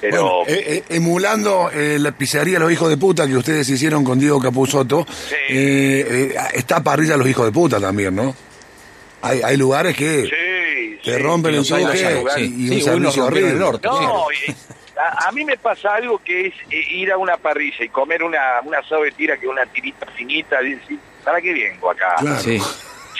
pero... 0.00 0.42
Bueno, 0.42 0.42
eh, 0.48 0.64
eh, 0.66 0.84
emulando 0.96 1.70
eh, 1.72 1.98
la 1.98 2.12
pizzería 2.12 2.58
Los 2.58 2.72
Hijos 2.72 2.88
de 2.88 2.96
Puta 2.96 3.26
que 3.26 3.36
ustedes 3.36 3.68
hicieron 3.68 4.04
con 4.04 4.18
Diego 4.18 4.40
Capuzotto, 4.40 5.06
Sí. 5.08 5.34
eh, 5.50 6.06
eh, 6.32 6.34
está 6.54 6.82
parrilla 6.82 7.16
Los 7.16 7.28
Hijos 7.28 7.46
de 7.46 7.52
Puta 7.52 7.80
también, 7.80 8.14
¿no? 8.16 8.34
Hay, 9.22 9.40
hay 9.42 9.56
lugares 9.56 9.96
que 9.96 10.22
Sí, 10.24 10.98
te 11.04 11.16
sí, 11.16 11.22
rompen 11.22 11.54
el 11.54 11.60
hay, 11.72 11.84
y, 12.44 12.68
sí. 12.68 12.74
y 12.74 12.82
un 12.82 13.02
rompieron 13.04 13.26
horrible. 13.26 13.50
el 13.50 13.62
orto. 13.62 13.88
No, 13.92 14.26
a, 15.00 15.28
a 15.28 15.32
mí 15.32 15.44
me 15.44 15.56
pasa 15.56 15.94
algo 15.94 16.18
que 16.18 16.48
es 16.48 16.54
eh, 16.70 16.84
ir 16.90 17.12
a 17.12 17.16
una 17.18 17.36
parrilla 17.36 17.84
y 17.84 17.88
comer 17.88 18.22
una, 18.24 18.60
una 18.64 18.78
asado 18.78 19.02
de 19.04 19.12
tira 19.12 19.36
que 19.36 19.46
es 19.46 19.50
una 19.52 19.64
tirita 19.66 20.06
finita 20.16 20.60
y 20.62 20.74
decir, 20.74 20.98
¿para 21.24 21.40
qué 21.40 21.52
vengo 21.52 21.90
acá? 21.90 22.16
Claro. 22.18 22.42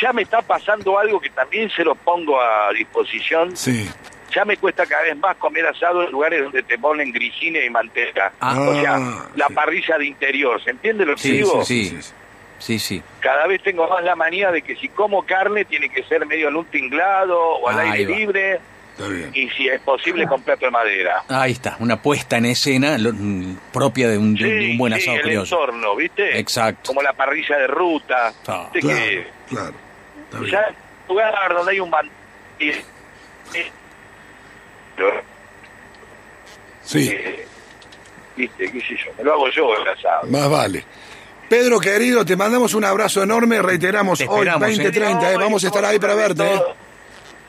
Sí. 0.02 0.06
Ya 0.06 0.12
me 0.12 0.22
está 0.22 0.42
pasando 0.42 0.98
algo 0.98 1.20
que 1.20 1.30
también 1.30 1.70
se 1.70 1.84
lo 1.84 1.94
pongo 1.94 2.40
a 2.40 2.72
disposición. 2.72 3.56
Sí. 3.56 3.88
Ya 4.34 4.44
me 4.44 4.56
cuesta 4.56 4.86
cada 4.86 5.02
vez 5.02 5.16
más 5.16 5.36
comer 5.36 5.66
asado 5.66 6.02
en 6.04 6.10
lugares 6.10 6.42
donde 6.42 6.62
te 6.62 6.78
ponen 6.78 7.12
grisines 7.12 7.66
y 7.66 7.70
manteca. 7.70 8.32
Ah. 8.40 8.58
o 8.60 8.74
sea, 8.80 8.94
Ah, 8.96 9.26
la 9.36 9.46
sí. 9.48 9.54
parrilla 9.54 9.98
de 9.98 10.06
interior, 10.06 10.62
¿se 10.64 10.70
entiende 10.70 11.04
lo 11.04 11.14
que 11.16 11.20
Sí, 11.22 11.32
digo? 11.32 11.64
sí, 11.64 11.84
Sí, 11.84 12.02
sí. 12.02 12.12
Sí, 12.58 12.78
sí. 12.78 13.02
Cada 13.20 13.46
vez 13.48 13.60
tengo 13.62 13.88
más 13.88 14.04
la 14.04 14.14
manía 14.14 14.52
de 14.52 14.62
que 14.62 14.76
si 14.76 14.88
como 14.88 15.26
carne 15.26 15.64
tiene 15.64 15.88
que 15.88 16.04
ser 16.04 16.24
medio 16.26 16.48
en 16.48 16.54
un 16.56 16.64
tinglado 16.66 17.36
o 17.38 17.68
al 17.68 17.80
aire 17.80 18.06
libre 18.16 18.60
Está 18.96 19.08
bien. 19.08 19.30
y 19.34 19.48
si 19.50 19.66
es 19.68 19.80
posible 19.80 20.28
con 20.28 20.42
plato 20.42 20.64
de 20.66 20.70
madera. 20.70 21.24
Ahí 21.28 21.50
está, 21.52 21.76
una 21.80 22.00
puesta 22.00 22.36
en 22.38 22.46
escena 22.46 22.96
lo- 22.98 23.12
mm, 23.12 23.56
propia 23.72 24.08
de 24.08 24.16
un, 24.16 24.34
de 24.36 24.76
buen 24.78 24.92
sí, 24.94 25.00
asado 25.00 25.16
el 25.16 25.22
criollo. 25.22 25.42
entorno, 25.42 25.96
¿viste? 25.96 26.38
Exacto. 26.38 26.82
Como 26.90 27.02
la 27.02 27.12
parrilla 27.14 27.58
de 27.58 27.66
ruta. 27.66 28.32
Ah, 28.46 28.70
¿Viste 28.72 28.88
Claro, 28.88 29.00
que 29.06 29.26
claro. 29.48 29.74
Está 30.32 30.38
bien. 30.40 30.52
ya 30.52 30.60
en 30.68 30.74
un 30.74 31.08
lugar 31.08 31.54
donde 31.54 31.72
hay 31.72 31.80
un 31.80 31.90
y- 32.58 32.72
Sí, 36.84 37.08
eh, 37.10 37.46
¿Viste? 38.36 38.72
¿Qué 38.72 38.80
sé 38.80 38.96
yo? 39.04 39.12
Me 39.18 39.24
lo 39.24 39.34
hago 39.34 39.48
yo 39.50 39.74
el 39.76 39.88
asado. 39.88 40.26
más 40.28 40.48
vale. 40.50 40.84
Pedro 41.48 41.78
querido, 41.78 42.24
te 42.24 42.34
mandamos 42.34 42.72
un 42.74 42.84
abrazo 42.84 43.22
enorme, 43.22 43.60
reiteramos 43.60 44.18
Te 44.18 44.24
hoy 44.26 44.48
esperamos, 44.48 44.60
2030, 44.68 45.30
eh, 45.30 45.34
No, 45.34 45.40
vamos 45.40 45.64
a 45.64 45.66
estar 45.66 45.84
ahí 45.84 45.98
para 45.98 46.14
verte. 46.14 46.42
eh. 46.54 46.60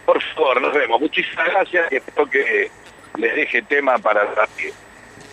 Por 0.06 0.22
favor, 0.36 0.62
nos 0.62 0.74
vemos. 0.74 1.00
Muchísimas 1.00 1.48
gracias 1.48 1.92
y 1.92 1.96
espero 1.96 2.30
que 2.30 2.70
les 3.18 3.36
deje 3.36 3.62
tema 3.64 3.98
para 4.00 4.22
abrazo. 4.24 4.52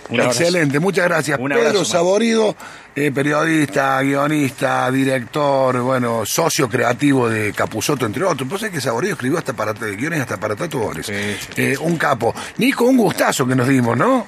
Excelente, 0.09 0.79
muchas 0.79 1.07
gracias. 1.09 1.39
Un 1.39 1.49
Pedro 1.49 1.61
abrazo, 1.63 1.79
man. 1.79 1.85
Saborido, 1.87 2.57
eh, 3.01 3.13
periodista, 3.13 4.01
guionista, 4.03 4.91
director, 4.91 5.81
bueno, 5.81 6.25
socio 6.25 6.69
creativo 6.69 7.29
de 7.29 7.53
Capuzoto, 7.53 8.07
entre 8.07 8.25
otros. 8.25 8.49
Pues 8.49 8.63
es 8.65 8.71
que 8.71 8.81
Saborido 8.81 9.15
escribió 9.15 9.39
hasta 9.39 9.53
para 9.53 9.73
guiones 9.73 10.21
hasta 10.21 10.37
para 10.39 10.55
tatuadores. 10.55 11.07
Sí, 11.07 11.15
sí. 11.15 11.63
Eh, 11.63 11.77
un 11.81 11.97
capo. 11.97 12.35
Nico, 12.59 12.85
un 12.85 12.97
gustazo 12.97 13.47
que 13.47 13.55
nos 13.55 13.67
dimos, 13.67 13.97
¿no? 13.97 14.27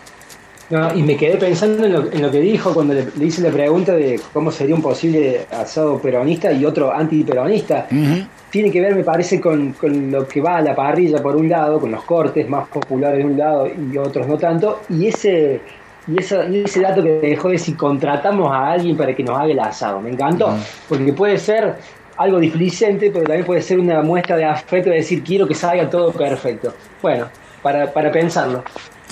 No, 0.70 0.94
y 0.94 1.02
me 1.02 1.18
quedé 1.18 1.36
pensando 1.36 1.84
en 1.84 1.92
lo, 1.92 2.10
en 2.10 2.22
lo 2.22 2.30
que 2.30 2.40
dijo 2.40 2.72
cuando 2.72 2.94
le, 2.94 3.06
le 3.14 3.26
hice 3.26 3.42
la 3.42 3.50
pregunta 3.50 3.92
de 3.92 4.18
cómo 4.32 4.50
sería 4.50 4.74
un 4.74 4.80
posible 4.80 5.46
asado 5.50 5.98
peronista 5.98 6.50
y 6.50 6.64
otro 6.64 6.90
antiperonista. 6.94 7.88
Tiene 8.48 8.70
que 8.70 8.80
ver, 8.80 8.94
me 8.94 9.04
parece, 9.04 9.38
con, 9.38 9.72
con 9.72 10.10
lo 10.10 10.26
que 10.26 10.40
va 10.40 10.56
a 10.56 10.62
la 10.62 10.74
parrilla 10.74 11.22
por 11.22 11.36
un 11.36 11.48
lado, 11.48 11.78
con 11.78 11.90
los 11.90 12.04
cortes 12.04 12.48
más 12.48 12.68
populares 12.68 13.18
de 13.18 13.24
un 13.24 13.36
lado 13.36 13.66
y 13.66 13.98
otros 13.98 14.26
no 14.26 14.38
tanto, 14.38 14.82
y 14.88 15.08
ese 15.08 15.60
y, 16.08 16.18
esa- 16.18 16.44
y 16.46 16.62
ese 16.64 16.80
dato 16.80 17.02
que 17.02 17.10
dejó 17.20 17.48
de 17.50 17.58
si 17.58 17.74
contratamos 17.74 18.50
a 18.52 18.72
alguien 18.72 18.96
para 18.96 19.14
que 19.14 19.22
nos 19.22 19.36
haga 19.38 19.52
el 19.52 19.60
asado. 19.60 20.00
Me 20.00 20.10
encantó, 20.10 20.54
porque 20.88 21.12
puede 21.12 21.38
ser 21.38 21.74
algo 22.16 22.38
displicente, 22.38 23.10
pero 23.10 23.24
también 23.24 23.46
puede 23.46 23.62
ser 23.62 23.78
una 23.80 24.02
muestra 24.02 24.36
de 24.36 24.44
afecto 24.44 24.90
de 24.90 24.96
decir 24.96 25.22
quiero 25.22 25.46
que 25.46 25.54
salga 25.54 25.88
todo 25.88 26.12
perfecto. 26.12 26.74
Bueno, 27.00 27.26
para, 27.62 27.92
para 27.92 28.10
pensarlo. 28.12 28.62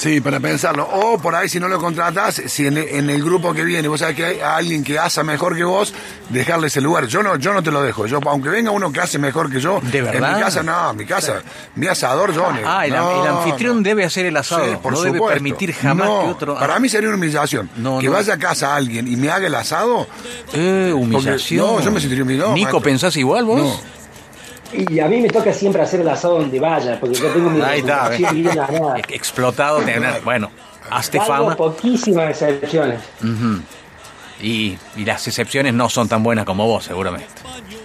Sí, 0.00 0.18
para 0.22 0.40
pensarlo. 0.40 0.88
O 0.90 1.18
por 1.18 1.34
ahí, 1.34 1.46
si 1.50 1.60
no 1.60 1.68
lo 1.68 1.78
contratás, 1.78 2.40
si 2.46 2.66
en, 2.66 2.78
en 2.78 3.10
el 3.10 3.22
grupo 3.22 3.52
que 3.52 3.62
viene, 3.64 3.86
vos 3.86 4.00
sabés 4.00 4.16
que 4.16 4.24
hay 4.24 4.40
alguien 4.40 4.82
que 4.82 4.98
asa 4.98 5.22
mejor 5.22 5.54
que 5.54 5.62
vos, 5.62 5.92
dejarle 6.30 6.68
ese 6.68 6.80
lugar. 6.80 7.06
Yo 7.06 7.22
no, 7.22 7.36
yo 7.36 7.52
no 7.52 7.62
te 7.62 7.70
lo 7.70 7.82
dejo. 7.82 8.06
Yo, 8.06 8.18
aunque 8.26 8.48
venga 8.48 8.70
uno 8.70 8.90
que 8.90 9.00
hace 9.00 9.18
mejor 9.18 9.52
que 9.52 9.60
yo, 9.60 9.78
¿De 9.82 10.00
verdad? 10.00 10.30
en 10.30 10.36
mi 10.36 10.42
casa 10.42 10.62
no, 10.62 10.90
en 10.92 10.96
mi 10.96 11.04
casa, 11.04 11.42
mi 11.74 11.86
asador 11.86 12.32
yo. 12.32 12.46
Ah, 12.64 12.86
el, 12.86 12.92
no, 12.94 13.22
el 13.22 13.28
anfitrión 13.30 13.82
debe 13.82 14.04
hacer 14.04 14.24
el 14.24 14.36
asado. 14.38 14.64
Sí, 14.64 14.78
por 14.82 14.94
no 14.94 15.02
debe 15.02 15.20
permitir 15.20 15.74
jamás 15.74 16.06
No, 16.06 16.24
que 16.24 16.30
otro. 16.30 16.54
Para 16.58 16.78
mí 16.78 16.88
sería 16.88 17.10
una 17.10 17.18
humillación. 17.18 17.68
No, 17.76 17.98
que 17.98 18.08
vaya 18.08 18.34
a 18.34 18.38
casa 18.38 18.74
alguien 18.74 19.06
y 19.06 19.16
me 19.16 19.28
haga 19.30 19.48
el 19.48 19.54
asado. 19.54 20.06
Eh, 20.54 20.92
humillación. 20.94 21.66
no, 21.66 21.80
yo 21.82 21.90
me 21.90 22.00
sentiría 22.00 22.24
humillado, 22.24 22.54
Nico, 22.54 22.64
maestro. 22.72 22.80
¿pensás 22.80 23.16
igual 23.16 23.44
vos? 23.44 23.82
Y 24.72 25.00
a 25.00 25.06
mí 25.08 25.20
me 25.20 25.28
toca 25.28 25.52
siempre 25.52 25.82
hacer 25.82 26.00
el 26.00 26.08
asado 26.08 26.38
donde 26.38 26.60
vaya, 26.60 26.98
porque 27.00 27.16
yo 27.16 27.28
tengo 27.32 27.50
mi 27.50 27.60
Ahí 27.60 27.80
está. 27.80 28.10
Explotado. 29.08 29.80
tenés- 29.82 30.22
Bueno, 30.22 30.50
hazte 30.90 31.18
Salvo 31.18 31.44
fama. 31.44 31.56
poquísimas 31.56 32.30
excepciones. 32.30 33.00
Y, 34.42 34.78
y 34.96 35.04
las 35.04 35.26
excepciones 35.28 35.74
no 35.74 35.88
son 35.88 36.08
tan 36.08 36.22
buenas 36.22 36.44
como 36.44 36.66
vos, 36.66 36.84
seguramente. 36.84 37.26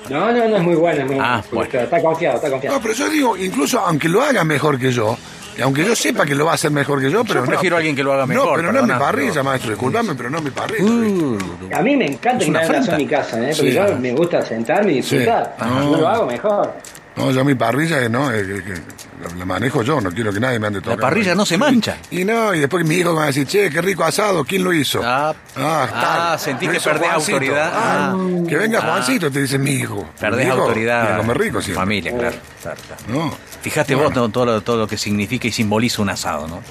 No, 0.09 0.31
no, 0.31 0.47
no 0.47 0.57
es 0.57 0.63
muy 0.63 0.75
buena. 0.75 1.03
es 1.03 1.07
muy 1.09 1.17
Ah, 1.19 1.43
buena. 1.51 1.69
bueno. 1.71 1.83
Está, 1.85 2.01
confiado, 2.01 2.35
está 2.37 2.49
confiado. 2.49 2.75
No, 2.75 2.81
pero 2.81 2.93
yo 2.93 3.09
digo, 3.09 3.37
incluso 3.37 3.79
aunque 3.79 4.07
lo 4.09 4.21
haga 4.21 4.43
mejor 4.43 4.77
que 4.79 4.91
yo, 4.91 5.17
y 5.57 5.61
aunque 5.61 5.85
yo 5.85 5.95
sepa 5.95 6.25
que 6.25 6.35
lo 6.35 6.45
va 6.45 6.51
a 6.51 6.55
hacer 6.55 6.69
mejor 6.71 7.01
que 7.01 7.09
yo, 7.09 7.23
pero 7.23 7.41
no- 7.41 7.47
prefiero 7.47 7.75
a 7.75 7.79
alguien 7.79 7.95
que 7.95 8.03
lo 8.03 8.13
haga 8.13 8.25
mejor, 8.25 8.45
No, 8.47 8.55
pero 8.55 8.71
no 8.73 8.79
es 8.81 8.85
mi 8.85 8.93
parrilla, 8.99 9.31
pero- 9.31 9.43
maestro, 9.45 9.69
disculpame, 9.71 10.15
pero 10.15 10.29
no 10.29 10.37
es 10.39 10.43
mi 10.43 10.51
parrilla. 10.51 10.83
Uh, 10.91 11.37
A 11.73 11.81
mí 11.81 11.95
me 11.95 12.05
encanta 12.07 12.43
que 12.43 12.49
una 12.51 12.59
me 12.59 12.65
hagan 12.65 12.89
en 12.89 12.97
mi 12.97 13.07
casa, 13.07 13.37
¿eh? 13.39 13.53
porque 13.55 13.71
Sí. 13.71 13.73
yo 13.73 13.95
me 13.99 14.11
gusta 14.13 14.41
sentarme 14.41 14.91
y 14.91 14.95
disfrutar. 14.95 15.55
Sí. 15.57 15.65
Yo 15.91 15.97
lo 15.97 16.07
hago 16.07 16.25
mejor. 16.25 16.73
No, 17.17 17.31
yo 17.31 17.45
mi 17.45 17.55
parrilla 17.55 18.01
eh, 18.03 18.09
no, 18.09 18.29
eh, 18.31 18.43
que- 18.45 18.63
que 18.63 18.73
la- 18.73 19.35
la 19.37 19.45
manejo 19.45 19.81
yo, 19.83 20.01
no 20.01 20.11
quiero 20.11 20.33
que 20.33 20.39
nadie 20.39 20.59
me 20.59 20.67
ande 20.67 20.81
tocando. 20.81 21.01
parrilla 21.01 21.33
no 21.33 21.45
se 21.45 21.57
mancha. 21.57 21.97
Y 22.11 22.25
no, 22.25 22.53
y 22.53 22.59
después 22.59 22.85
mi 22.85 22.95
hijo 22.95 23.11
me 23.11 23.17
va 23.19 23.23
a 23.23 23.27
decir, 23.27 23.47
che, 23.47 23.69
qué 23.69 23.81
rico 23.81 24.03
asado, 24.03 24.43
¿quién 24.43 24.63
lo 24.65 24.73
hizo? 24.73 25.01
Ah, 25.03 25.33
está. 25.47 26.33
ah, 26.33 26.37
sentí 26.37 26.67
que 26.67 26.79
perdés 26.79 27.07
Juancito. 27.09 27.37
autoridad. 27.37 27.71
Ah, 27.73 28.13
Ah. 28.13 28.17
que 28.49 28.57
venga 28.57 28.79
Ah. 28.79 28.91
Juancito, 28.91 29.31
te 29.31 29.41
dice 29.41 29.57
mi 29.57 29.71
hijo. 29.71 30.09
perdés 30.19 30.45
Mi 30.45 30.51
hijo 30.53 30.61
autoridad. 30.63 31.17
comer 31.17 31.37
rico 31.37 31.61
siempre. 31.61 31.81
Familia, 31.81 32.11
claro. 32.17 32.35
claro, 32.61 32.81
claro. 32.85 33.01
No. 33.07 33.37
Bueno. 33.63 34.03
vos 34.03 34.15
no, 34.15 34.29
todo, 34.29 34.45
lo, 34.45 34.61
todo 34.61 34.77
lo 34.77 34.87
que 34.87 34.97
significa 34.97 35.47
y 35.47 35.51
simboliza 35.51 36.01
un 36.01 36.09
asado, 36.09 36.47
¿no? 36.47 36.61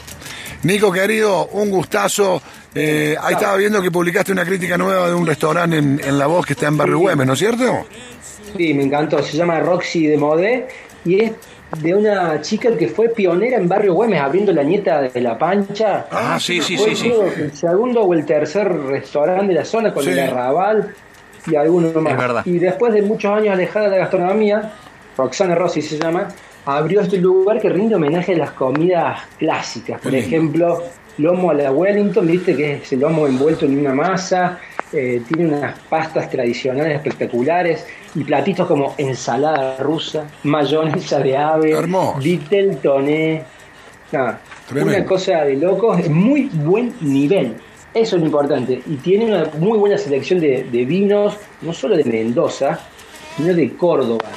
Nico, 0.63 0.93
querido, 0.93 1.47
un 1.49 1.71
gustazo. 1.71 2.41
Eh, 2.75 3.17
ahí 3.21 3.35
estaba 3.35 3.57
viendo 3.57 3.81
que 3.83 3.91
publicaste 3.91 4.33
una 4.33 4.45
crítica 4.45 4.77
nueva 4.79 5.09
de 5.09 5.15
un 5.15 5.27
restaurante 5.27 5.79
en, 5.79 6.01
en 6.03 6.19
La 6.19 6.27
Voz 6.27 6.45
que 6.47 6.53
está 6.55 6.67
en 6.69 6.77
Barrio 6.77 6.99
Güemes, 6.99 7.27
¿no 7.27 7.33
es 7.35 7.39
cierto? 7.39 7.87
Sí, 8.57 8.75
me 8.75 8.85
encantó. 8.85 9.23
Se 9.23 9.37
llama 9.37 9.61
Roxy 9.61 10.07
de 10.07 10.17
Modé 10.17 10.67
y 11.05 11.21
es 11.21 11.33
de 11.81 11.95
una 11.95 12.41
chica 12.41 12.77
que 12.77 12.89
fue 12.89 13.09
pionera 13.09 13.57
en 13.57 13.69
Barrio 13.69 13.95
Güemes 13.95 14.21
abriendo 14.21 14.53
la 14.53 14.63
nieta 14.63 15.03
de 15.03 15.21
la 15.21 15.37
pancha. 15.37 16.07
Ah, 16.11 16.39
sí, 16.41 16.61
sí, 16.63 16.77
Fue, 16.77 16.95
sí, 16.95 16.97
sí. 16.97 17.13
El 17.41 17.53
segundo 17.53 18.03
o 18.03 18.15
el 18.15 18.25
tercer 18.25 18.71
restaurante 18.73 19.49
de 19.49 19.55
la 19.55 19.65
zona 19.65 19.93
con 19.93 20.05
Sí. 20.05 20.11
el 20.11 20.21
arrabal 20.21 20.95
y 21.47 21.57
alguno 21.57 22.01
más. 22.01 22.13
Es 22.13 22.19
verdad. 22.19 22.43
Y 22.47 22.59
después 22.59 22.93
de 22.95 23.03
muchos 23.03 23.33
años 23.33 23.55
alejada 23.55 23.87
de 23.87 23.91
la 23.93 23.97
gastronomía, 23.99 24.73
Roxana 25.19 25.55
Rossi 25.57 25.83
se 25.83 25.99
llama, 25.99 26.29
abrió 26.65 27.01
este 27.01 27.19
lugar 27.19 27.61
que 27.61 27.69
rinde 27.69 27.97
homenaje 27.97 28.35
a 28.35 28.39
las 28.39 28.51
comidas 28.53 29.21
clásicas. 29.39 30.01
Por 30.01 30.15
ejemplo, 30.15 30.83
lomo 31.19 31.51
a 31.51 31.55
la 31.55 31.71
Wellington, 31.73 32.27
viste 32.27 32.57
que 32.57 32.75
es 32.75 32.93
el 32.93 33.01
lomo 33.01 33.27
envuelto 33.27 33.65
en 33.67 33.79
una 33.79 33.95
masa, 33.95 34.59
eh, 34.95 35.23
tiene 35.27 35.57
unas 35.57 35.79
pastas 35.89 36.31
tradicionales 36.31 36.95
espectaculares 36.97 37.87
y 38.15 38.23
platitos 38.25 38.67
como 38.67 38.95
ensalada 38.97 39.77
rusa, 39.79 40.27
mayonesa 40.45 41.19
de 41.19 41.37
ave, 41.37 41.73
Hermoso. 41.73 42.19
vitel 42.21 42.77
toné. 42.79 43.43
Nada, 44.13 44.41
una 44.71 45.05
cosa 45.05 45.45
de 45.45 45.57
locos, 45.57 45.99
es 46.01 46.09
muy 46.09 46.49
buen 46.53 46.95
nivel. 47.01 47.55
Eso 47.93 48.17
es 48.17 48.21
lo 48.23 48.27
importante. 48.27 48.81
Y 48.87 48.97
tiene 48.97 49.27
una 49.27 49.45
muy 49.59 49.79
buena 49.79 49.99
selección 49.99 50.41
de, 50.41 50.65
de 50.65 50.85
vinos, 50.85 51.37
no 51.63 51.73
solo 51.73 51.97
de 51.97 52.05
Mendoza, 52.05 52.79
sino 53.37 53.53
de 53.55 53.75
Córdoba. 53.77 54.29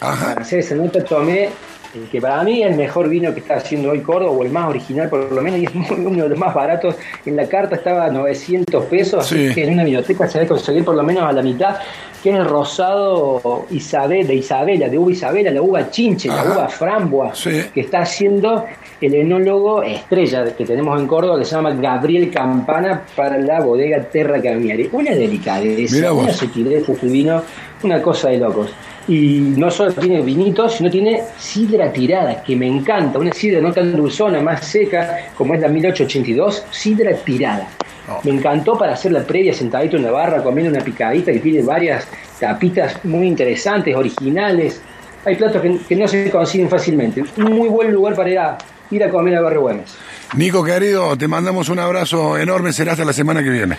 Ajá. 0.00 0.26
Para 0.28 0.42
hacer 0.42 0.60
esa 0.60 0.74
nota 0.76 1.04
tomé 1.04 1.48
el 1.94 2.08
que 2.10 2.20
para 2.20 2.42
mí 2.42 2.62
es 2.62 2.70
el 2.70 2.76
mejor 2.76 3.08
vino 3.08 3.32
que 3.32 3.40
está 3.40 3.56
haciendo 3.56 3.90
hoy 3.90 4.00
Córdoba, 4.00 4.30
o 4.30 4.42
el 4.44 4.50
más 4.50 4.68
original 4.68 5.08
por 5.08 5.32
lo 5.32 5.40
menos, 5.40 5.60
y 5.60 5.64
es 5.64 5.90
uno 5.90 6.22
de 6.24 6.28
los 6.28 6.38
más 6.38 6.54
baratos. 6.54 6.96
En 7.24 7.36
la 7.36 7.48
carta 7.48 7.76
estaba 7.76 8.06
a 8.06 8.10
900 8.10 8.84
pesos, 8.86 9.24
así 9.24 9.54
que 9.54 9.64
en 9.64 9.74
una 9.74 9.84
biblioteca 9.84 10.26
se 10.28 10.38
debe 10.38 10.48
conseguir 10.48 10.84
por 10.84 10.94
lo 10.94 11.02
menos 11.02 11.24
a 11.24 11.32
la 11.32 11.42
mitad, 11.42 11.76
que 12.22 12.30
es 12.30 12.36
el 12.36 12.44
rosado 12.44 13.66
Isabel, 13.70 14.26
de 14.26 14.34
Isabela, 14.34 14.88
de 14.88 14.98
uva 14.98 15.12
Isabela, 15.12 15.50
la 15.50 15.62
uva 15.62 15.90
chinche, 15.90 16.28
la 16.28 16.44
uva 16.44 16.68
frambua, 16.68 17.32
que 17.32 17.80
está 17.80 18.00
haciendo 18.00 18.64
el 19.00 19.14
enólogo 19.14 19.82
estrella 19.82 20.44
que 20.56 20.64
tenemos 20.64 21.00
en 21.00 21.06
Córdoba, 21.06 21.38
que 21.38 21.44
se 21.44 21.54
llama 21.54 21.74
Gabriel 21.74 22.30
Campana, 22.30 23.02
para 23.14 23.38
la 23.38 23.60
bodega 23.60 24.02
Terra 24.02 24.42
Camiari. 24.42 24.88
Una 24.92 25.12
delicadeza, 25.12 26.12
una 26.12 26.32
sutileza 26.32 26.94
su 26.94 27.06
vino, 27.06 27.42
una 27.82 28.02
cosa 28.02 28.30
de 28.30 28.38
locos. 28.38 28.70
Y 29.06 29.54
no 29.56 29.70
solo 29.70 29.92
tiene 29.92 30.20
vinitos, 30.20 30.74
sino 30.74 30.90
tiene 30.90 31.22
sidra 31.38 31.90
tirada, 31.92 32.42
que 32.42 32.56
me 32.56 32.66
encanta. 32.66 33.18
Una 33.18 33.32
sidra 33.32 33.60
no 33.60 33.72
tan 33.72 33.96
dulzona, 33.96 34.40
más 34.40 34.66
seca, 34.66 35.30
como 35.36 35.54
es 35.54 35.60
la 35.60 35.68
1882, 35.68 36.66
sidra 36.70 37.16
tirada. 37.16 37.68
Oh. 38.08 38.20
Me 38.24 38.30
encantó 38.32 38.78
para 38.78 38.94
hacer 38.94 39.12
la 39.12 39.22
previa 39.22 39.52
sentadito 39.52 39.96
en 39.96 40.04
la 40.04 40.10
barra, 40.10 40.42
comiendo 40.42 40.72
una 40.72 40.84
picadita 40.84 41.32
que 41.32 41.40
tiene 41.40 41.62
varias 41.62 42.06
tapitas 42.38 43.04
muy 43.04 43.26
interesantes, 43.26 43.94
originales. 43.94 44.80
Hay 45.24 45.36
platos 45.36 45.60
que, 45.60 45.96
no 45.96 46.08
se 46.08 46.30
consiguen 46.30 46.68
fácilmente. 46.68 47.24
Un 47.36 47.52
muy 47.52 47.68
buen 47.68 47.92
lugar 47.92 48.14
para 48.14 48.30
ir 48.30 48.38
a, 48.38 48.58
ir 48.90 49.04
a 49.04 49.10
comer 49.10 49.36
a 49.36 49.40
Barrio 49.42 49.62
Güemes. 49.62 49.96
Nico, 50.36 50.64
querido, 50.64 51.16
te 51.16 51.28
mandamos 51.28 51.68
un 51.68 51.78
abrazo 51.78 52.38
enorme. 52.38 52.72
Será 52.72 52.92
hasta 52.92 53.04
la 53.04 53.12
semana 53.12 53.42
que 53.42 53.50
viene. 53.50 53.76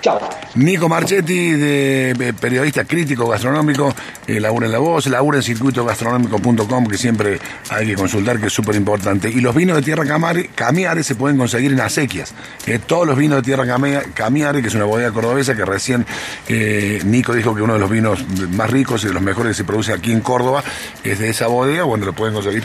Chao. 0.00 0.20
Nico 0.54 0.88
Marchetti, 0.88 1.50
de, 1.52 2.34
periodista 2.40 2.84
crítico 2.84 3.28
gastronómico, 3.28 3.94
eh, 4.26 4.40
labura 4.40 4.66
en 4.66 4.72
La 4.72 4.78
Voz, 4.78 5.06
labura 5.06 5.38
en 5.38 5.42
circuitogastronómico.com, 5.42 6.86
que 6.86 6.98
siempre 6.98 7.38
hay 7.68 7.86
que 7.86 7.94
consultar, 7.94 8.40
que 8.40 8.46
es 8.46 8.52
súper 8.52 8.76
importante. 8.76 9.28
Y 9.28 9.40
los 9.40 9.54
vinos 9.54 9.76
de 9.76 9.82
Tierra 9.82 10.04
Camiare 10.54 11.02
se 11.02 11.14
pueden 11.14 11.36
conseguir 11.36 11.72
en 11.72 11.80
acequias. 11.80 12.34
Eh, 12.66 12.78
todos 12.84 13.06
los 13.06 13.16
vinos 13.16 13.38
de 13.38 13.42
Tierra 13.42 13.66
Camiare, 14.14 14.62
que 14.62 14.68
es 14.68 14.74
una 14.74 14.84
bodega 14.84 15.12
cordobesa 15.12 15.54
que 15.54 15.64
recién 15.64 16.06
eh, 16.48 17.00
Nico 17.04 17.34
dijo 17.34 17.54
que 17.54 17.62
uno 17.62 17.74
de 17.74 17.80
los 17.80 17.90
vinos 17.90 18.24
más 18.50 18.70
ricos 18.70 19.04
y 19.04 19.08
de 19.08 19.14
los 19.14 19.22
mejores 19.22 19.50
que 19.50 19.62
se 19.62 19.64
produce 19.64 19.92
aquí 19.92 20.12
en 20.12 20.20
Córdoba 20.20 20.64
es 21.04 21.18
de 21.18 21.30
esa 21.30 21.46
bodega, 21.46 21.84
bueno, 21.84 22.06
lo 22.06 22.12
pueden 22.12 22.34
conseguir 22.34 22.64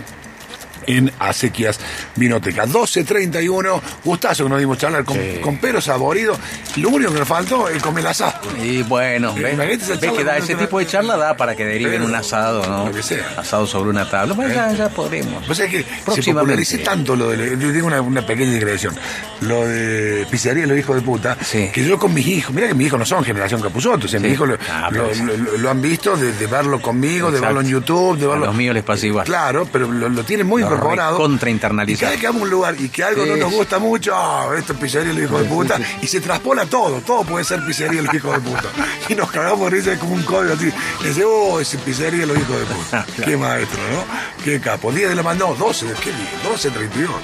en 0.87 1.11
Acequias 1.19 1.79
Vinoteca. 2.15 2.65
12.31, 2.65 3.81
gustazo 4.03 4.43
que 4.43 4.49
nos 4.49 4.59
dimos 4.59 4.77
charlar 4.77 5.03
con, 5.03 5.17
con 5.41 5.57
Pero 5.57 5.81
Saborido. 5.81 6.37
Lo 6.77 6.89
único 6.89 7.11
que 7.11 7.19
nos 7.19 7.27
faltó 7.27 7.69
es 7.69 7.81
comer 7.81 8.01
el 8.01 8.07
asado. 8.07 8.39
Y 8.61 8.83
bueno, 8.83 9.33
eh, 9.37 9.55
ves, 9.55 9.99
que 9.99 10.23
da 10.23 10.37
ese 10.37 10.55
tipo 10.55 10.79
de 10.79 10.87
charla 10.87 11.17
da 11.17 11.37
para 11.37 11.55
que 11.55 11.65
deriven 11.65 12.03
un 12.03 12.13
asado, 12.13 12.65
¿no? 12.65 12.87
Lo 12.87 12.93
que 12.93 13.03
sea. 13.03 13.35
Asado 13.37 13.65
sobre 13.65 13.89
una 13.89 14.09
tabla. 14.09 14.33
Bueno, 14.33 14.53
ya, 14.53 14.71
ya 14.73 14.89
podremos. 14.89 15.45
Pues 15.45 15.59
es 15.59 15.69
que 15.69 15.85
se 16.21 16.33
popularice 16.33 16.79
tanto 16.79 17.15
lo 17.15 17.29
de. 17.29 17.57
Tengo 17.57 17.87
una, 17.87 18.01
una 18.01 18.25
pequeña 18.25 18.51
digresión. 18.51 18.95
Lo 19.41 19.65
de 19.67 20.25
pizzería 20.29 20.65
los 20.65 20.77
hijos 20.77 20.95
de 20.95 21.01
puta. 21.01 21.37
Que 21.51 21.83
yo 21.83 21.97
con 21.97 22.13
mis 22.13 22.27
hijos, 22.27 22.53
mira 22.53 22.67
que 22.67 22.73
mis 22.73 22.87
hijos 22.87 22.99
no 22.99 23.05
son 23.05 23.23
generación 23.23 23.61
Capuzotto. 23.61 24.05
O 24.05 24.09
sea, 24.09 24.19
mis 24.19 24.33
hijos 24.33 24.49
ah, 24.69 24.89
lo, 24.91 25.69
han 25.69 25.81
visto 25.81 26.15
de, 26.15 26.47
verlo 26.47 26.81
conmigo, 26.81 27.31
de 27.31 27.39
verlo 27.39 27.61
en 27.61 27.67
YouTube, 27.67 28.17
de 28.17 28.27
verlo. 28.27 28.43
A 28.43 28.47
los 28.47 28.55
míos 28.55 28.73
les 28.73 28.83
pasa 28.83 29.05
igual. 29.05 29.25
Claro, 29.25 29.67
pero 29.71 29.91
lo, 29.91 30.23
tienen 30.23 30.47
muy 30.47 30.63
contra 30.79 31.49
internalizado. 31.49 31.93
Y 31.93 31.99
cada 31.99 32.11
vez 32.11 32.21
que 32.21 32.27
vamos 32.27 32.41
a 32.41 32.45
un 32.45 32.49
lugar 32.49 32.75
y 32.79 32.89
que 32.89 33.03
algo 33.03 33.25
no 33.25 33.35
nos 33.35 33.53
gusta 33.53 33.79
mucho, 33.79 34.15
oh, 34.15 34.53
esto 34.53 34.73
es 34.73 34.79
pizzería 34.79 35.11
el 35.11 35.23
hijo 35.23 35.39
de 35.39 35.45
puta, 35.45 35.79
y 36.01 36.07
se 36.07 36.21
traspola 36.21 36.65
todo, 36.65 36.99
todo 37.01 37.23
puede 37.23 37.43
ser 37.45 37.65
pizzería 37.65 38.01
el 38.01 38.15
hijo 38.15 38.31
de 38.31 38.39
puta. 38.39 38.69
Y 39.09 39.13
nos 39.13 39.29
cagamos 39.31 39.71
risa 39.71 39.97
como 39.99 40.15
un 40.15 40.23
código 40.23 40.53
así. 40.53 40.71
Y 41.01 41.07
dice, 41.07 41.23
oh, 41.25 41.59
ese 41.59 41.77
pizzería 41.77 42.25
los 42.25 42.37
hijos 42.37 42.59
de 42.59 42.65
puta. 42.65 43.05
Qué 43.25 43.37
maestro, 43.37 43.79
¿no? 43.91 44.43
Qué 44.43 44.59
capo. 44.59 44.91
Día 44.91 45.09
de 45.09 45.15
la 45.15 45.23
mandó, 45.23 45.55
12, 45.55 45.87
qué 46.03 46.11
bien, 46.11 46.27
12, 46.43 46.71
32. 46.71 47.15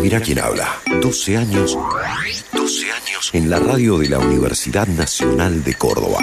Mira 0.00 0.20
quién 0.20 0.38
habla. 0.38 0.80
12 1.00 1.36
años. 1.36 1.78
12 2.52 2.92
años 2.92 3.30
en 3.32 3.50
la 3.50 3.58
radio 3.58 3.98
de 3.98 4.08
la 4.08 4.18
Universidad 4.18 4.86
Nacional 4.86 5.62
de 5.64 5.74
Córdoba. 5.74 6.18